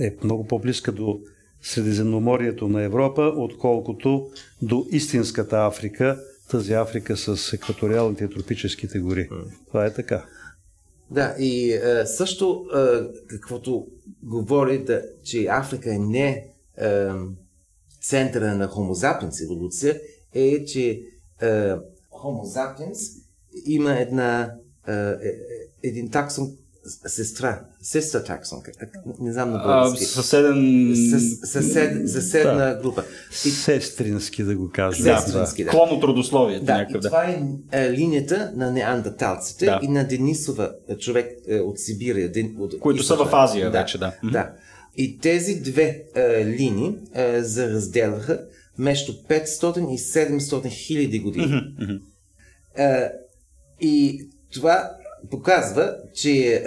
[0.00, 1.20] е много по-близка до
[1.62, 4.26] Средиземноморието на Европа, отколкото
[4.62, 6.18] до истинската Африка,
[6.50, 9.28] тази Африка с екваториалните и тропическите гори.
[9.68, 10.24] Това е така.
[11.10, 12.78] Да, и е, също е,
[13.26, 13.86] каквото
[14.22, 17.08] говори, да, че Африка е не е,
[18.02, 20.00] центъра на Homo sapiens еволюция,
[20.34, 20.90] е, че
[21.40, 21.46] е,
[22.10, 23.22] Homo sapiens
[23.66, 24.54] има една,
[24.88, 25.14] е, е,
[25.82, 26.56] един таксон
[27.06, 28.62] сестра, сестра таксон,
[29.20, 30.04] не знам на А, български.
[30.04, 30.92] съседен...
[31.10, 33.04] Със- съсед, съседна група.
[33.32, 35.04] И, Сестрински да го кажем.
[35.04, 35.70] Да, Сестрински, да.
[35.70, 36.96] клон от родословието да, някакъв.
[36.96, 37.08] и Да.
[37.08, 39.80] това е, е линията на неандерталците Да.
[39.82, 42.32] и на Денисова, е, човек е, от Сибирия.
[42.32, 44.12] Ден, от, Които са в Азия вече, да.
[44.24, 44.50] Да.
[44.96, 48.40] И тези две е, линии е, заразделяха
[48.78, 51.62] между 500 и 700 хиляди години.
[52.76, 53.08] Е,
[53.80, 54.90] и това
[55.30, 56.62] показва, че е,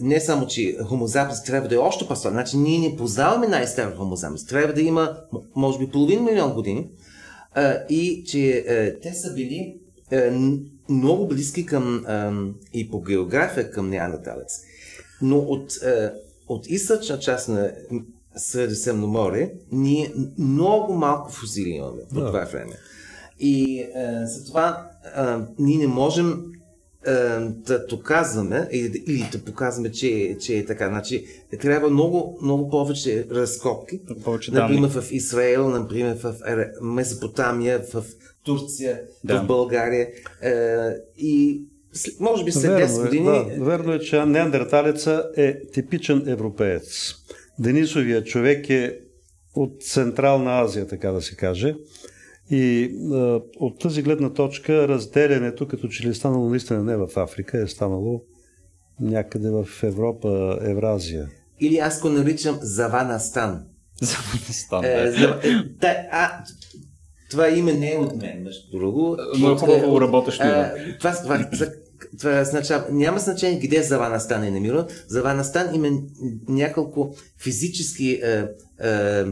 [0.00, 3.96] не само, че Homo sapiens трябва да е още по-стар, значи ние не познаваме най-стар
[3.96, 5.16] Homo sapiens, трябва да има,
[5.56, 6.88] може би, половин милион години,
[7.56, 9.76] е, и че е, те са били
[10.12, 12.30] н- много близки към, е,
[12.78, 14.60] и по география към неандерталец.
[15.22, 16.10] Но от, е,
[16.48, 17.72] от източна част на
[18.36, 22.26] Средиземно море ние много малко фузили имаме по Да.
[22.26, 22.72] това време.
[23.40, 23.90] И е,
[24.24, 25.20] затова е,
[25.58, 26.44] ние не можем
[27.48, 30.88] да доказваме или, да показваме, че, че е така.
[30.88, 31.26] Значи,
[31.60, 34.00] трябва много, много повече разкопки.
[34.24, 34.80] Повече данни.
[34.80, 36.34] Например, в Израел, например, в
[36.82, 38.04] Месопотамия, в
[38.44, 39.42] Турция, Да.
[39.42, 40.08] в България.
[40.42, 40.52] Е,
[41.18, 41.62] и
[42.20, 43.24] може би след 10 Верно е, години.
[43.58, 47.14] да, верно е, че неандерталеца е типичен европеец.
[47.58, 48.98] Денисовия човек е
[49.54, 51.74] от Централна Азия, така да се каже.
[52.50, 53.16] И а,
[53.56, 57.66] от тази гледна точка разделянето, като че ли е станало наистина не в Африка, е
[57.66, 58.22] станало
[59.00, 61.28] някъде в Европа, Евразия.
[61.60, 63.64] Или аз го наричам Заванастан.
[64.02, 65.12] За Афганистан, Е, да.
[65.12, 66.44] за, е, да, а,
[67.30, 69.16] това име не е от мен, между друго.
[69.38, 70.96] Но е хубаво от- работещо а, име.
[70.98, 71.66] Това, това, това,
[72.18, 74.86] това означава, няма значение къде Заванастан е намиран.
[75.08, 76.02] Заванастан има
[76.48, 78.46] няколко физически е,
[78.80, 79.24] е,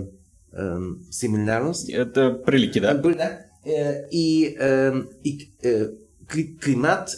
[1.11, 1.93] семинарности.
[1.93, 2.13] Е,
[2.47, 2.95] Прилики, да.
[2.95, 3.39] Да.
[3.67, 4.57] Е, и,
[5.25, 5.85] и е,
[6.27, 7.09] кли- климат,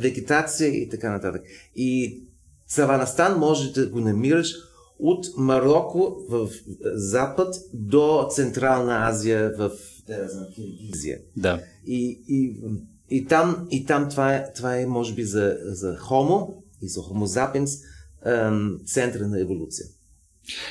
[0.00, 1.42] вегетация и така нататък.
[1.76, 2.20] И
[2.66, 4.54] Саванастан може да го намираш
[4.98, 6.48] от Марокко в
[6.94, 9.70] запад до Централна Азия в
[10.54, 11.18] Киргизия.
[11.36, 11.60] да.
[11.86, 12.60] И, и,
[13.10, 17.00] и, там, и там това е, това е може би за, за Homo и за
[17.00, 17.84] Homo sapiens
[18.86, 19.86] центъра на еволюция.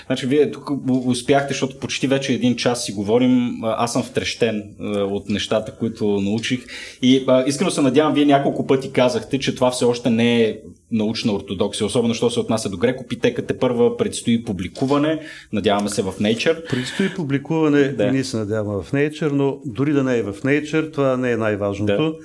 [0.06, 0.70] Значи, вие тук
[1.06, 3.52] успяхте, защото почти вече един час си говорим.
[3.64, 4.64] Аз съм втрещен
[4.96, 6.66] от нещата, които научих.
[7.02, 10.58] И а, искрено се надявам, вие няколко пъти казахте, че това все още не е
[10.92, 13.58] научна ортодоксия, особено що се отнася до грекопитеката.
[13.58, 15.20] Първа предстои публикуване,
[15.54, 16.70] надяваме се в Nature.
[16.70, 18.12] Предстои публикуване, да.
[18.12, 21.38] ние се надяваме в Nature, но дори да не е в Nature, това не е
[21.38, 22.16] най-важното.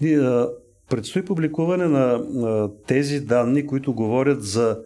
[0.00, 0.48] Да.
[0.90, 4.78] Предстои публикуване на, на тези данни, които говорят за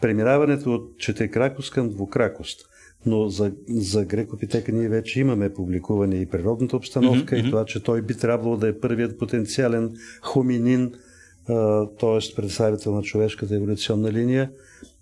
[0.00, 2.66] преминаването от четирикракост към двукракост.
[3.06, 7.46] Но за, за грекопитека ние вече имаме публикуване и природната обстановка, mm-hmm.
[7.46, 10.92] и това, че той би трябвало да е първият потенциален хоминин,
[12.00, 12.34] т.е.
[12.36, 14.50] представител на човешката еволюционна линия.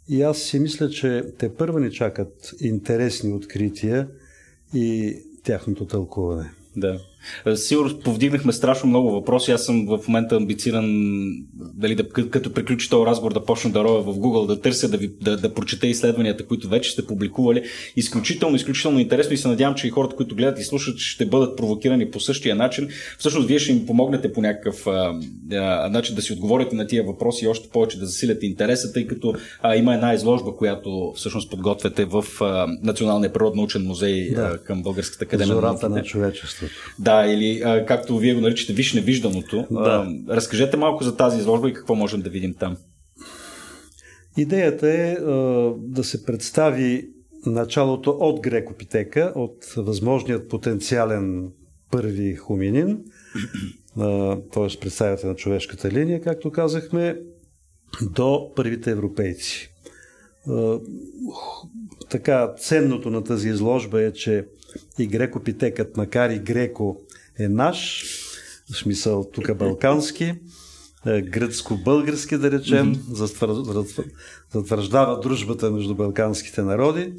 [0.09, 4.09] И аз си мисля, че те първа ни чакат интересни открития
[4.74, 6.51] и тяхното тълкуване.
[6.76, 7.01] Да.
[7.46, 9.52] Е, сигурно повдигнахме страшно много въпроси.
[9.52, 10.86] Аз съм в момента амбициран,
[11.54, 14.96] дали да, като приключи този разговор, да почна да роя в Google, да търся, да,
[14.96, 17.62] ви, да, да прочета изследванията, които вече сте публикували.
[17.96, 21.56] Изключително, изключително интересно и се надявам, че и хората, които гледат и слушат, ще бъдат
[21.56, 22.88] провокирани по същия начин.
[23.18, 25.14] Всъщност, вие ще им помогнете по някакъв а,
[25.52, 29.06] а, начин да си отговорите на тия въпроси и още повече да засилят интереса, тъй
[29.06, 34.42] като а, има една изложба, която всъщност подготвяте в а, Националния природно-научен музей да.
[34.42, 35.54] а, към Българската академия.
[35.54, 36.72] Зората на човечеството.
[37.09, 39.66] Да, или а, както вие го наричате, виж невижданото.
[39.70, 40.06] Да.
[40.28, 42.76] А, разкажете малко за тази изложба и какво можем да видим там.
[44.36, 45.26] Идеята е а,
[45.78, 47.09] да се представи
[47.46, 51.50] началото от грекопитека, от възможният потенциален
[51.90, 52.98] първи хуминин,
[54.52, 54.80] т.е.
[54.80, 57.16] представител на човешката линия, както казахме,
[58.14, 59.70] до първите европейци.
[60.48, 60.78] А,
[62.11, 64.46] така, ценното на тази изложба е, че
[64.98, 67.00] и грекопитекът, макар и греко
[67.38, 68.04] е наш,
[68.72, 70.34] в смисъл тук балкански,
[71.06, 74.12] е, гръцко-български, да речем, mm-hmm.
[74.52, 77.12] затвърждава дружбата между балканските народи.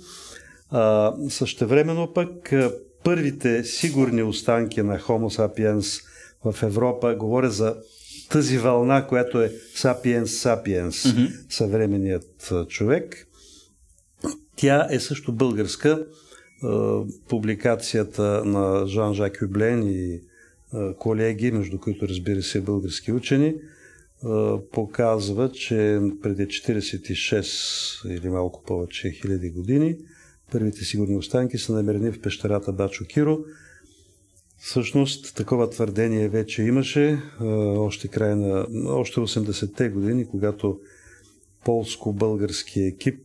[0.70, 2.72] А, същевременно пък е,
[3.04, 6.04] първите сигурни останки на Homo sapiens
[6.46, 7.76] в Европа, говоря за
[8.30, 11.32] тази вълна, която е Sapiens Sapiens, mm-hmm.
[11.50, 13.28] съвременният е, човек,
[14.56, 16.06] тя е също българска
[17.30, 20.22] публикацията на Жан-Жак Юблен и
[21.00, 23.56] колеги, между които разбира се български учени,
[24.72, 29.98] показва, че преди 46 или малко повече хиляди години
[30.52, 33.40] първите сигурни останки са намерени в пещерата Бачо Киро.
[34.58, 37.20] Всъщност, такова твърдение вече имаше
[37.78, 40.80] още край на още 80-те години, когато
[41.66, 43.22] полско-български екип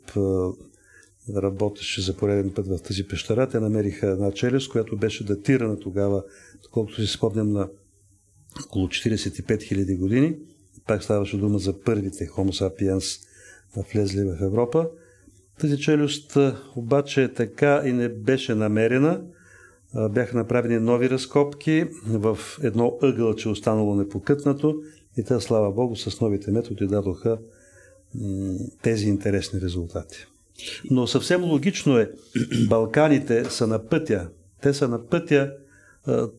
[1.36, 3.48] работеше за пореден път в тази пещера.
[3.48, 6.24] Те намериха една челюст, която беше датирана тогава,
[6.70, 7.68] колкото си спомням, на
[8.66, 10.36] около 45 000 години.
[10.86, 13.20] Пак ставаше дума за първите Homo sapiens
[13.92, 14.88] влезли в Европа.
[15.60, 16.38] Тази челюст
[16.76, 19.22] обаче така и не беше намерена.
[20.10, 24.82] Бяха направени нови разкопки в едно ъгълче, останало непокътнато
[25.16, 27.38] и те, слава Богу, с новите методи дадоха
[28.82, 30.26] тези интересни резултати.
[30.90, 32.10] Но съвсем логично е,
[32.68, 34.28] Балканите са на пътя.
[34.62, 35.50] Те са на пътя.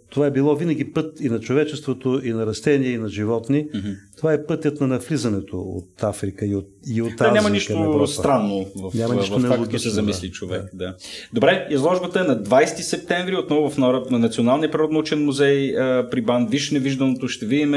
[0.09, 3.66] Това е било винаги път и на човечеството, и на растения, и на животни.
[3.66, 3.95] Mm-hmm.
[4.18, 7.28] Това е пътят на навлизането от Африка и от, и от Азия.
[7.28, 10.61] Да, няма нищо странно в, няма нищо в, в това, като се замисли човек.
[10.74, 10.86] Да.
[10.86, 10.95] да.
[11.34, 15.74] Добре, изложбата е на 20 септември, отново в на Националния природнаучен музей
[16.11, 16.47] при Бан.
[16.47, 17.74] Виж невижданото, ще видим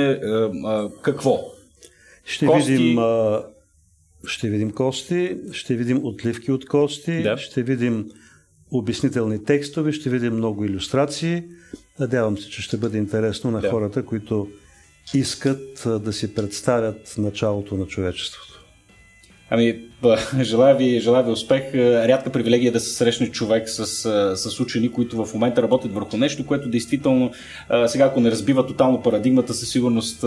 [1.02, 1.40] какво?
[2.24, 2.72] Ще Кости...
[2.72, 3.42] видим а,
[4.26, 7.36] ще видим кости, ще видим отливки от кости, да.
[7.36, 8.10] ще видим
[8.70, 11.42] обяснителни текстове, ще видим много иллюстрации.
[12.00, 13.70] Надявам се, че ще бъде интересно на да.
[13.70, 14.48] хората, които
[15.14, 18.64] искат да си представят началото на човечеството.
[19.50, 19.80] Ами,
[20.40, 21.74] желая ви, желая ви успех.
[21.74, 23.86] Рядка привилегия е да се срещне човек с,
[24.36, 27.30] с учени, които в момента работят върху нещо, което действително,
[27.86, 30.20] сега ако не разбива тотално парадигмата, със сигурност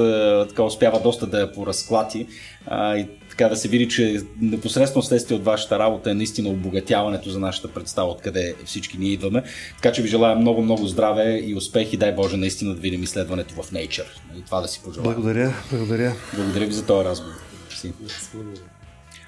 [0.50, 2.28] така успява доста да я поразклати
[2.72, 7.40] и така да се види, че непосредствено следствие от вашата работа е наистина обогатяването за
[7.40, 9.44] нашата представа, откъде всички ние идваме.
[9.76, 13.04] Така че ви желая много, много здраве и успех и дай Боже наистина да видим
[13.04, 14.08] изследването в Nature.
[14.38, 15.14] И това да си пожелая.
[15.14, 16.14] Благодаря, благодаря.
[16.36, 17.36] Благодаря ви за този разговор.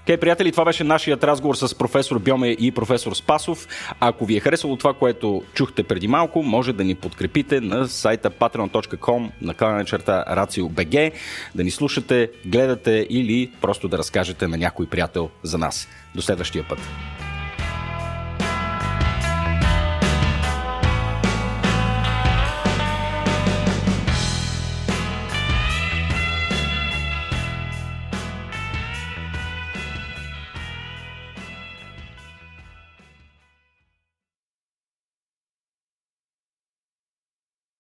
[0.04, 3.68] Окей, приятели, това беше нашият разговор с професор Бьоме и професор Спасов.
[4.00, 8.32] Ако ви е харесало това, което чухте преди малко, може да ни подкрепите на сайта
[8.32, 11.12] patreon.com на клана черта RACIO.BG,
[11.56, 15.88] да ни слушате, гледате или просто да разкажете на някой приятел за нас.
[16.16, 16.80] До следващия път.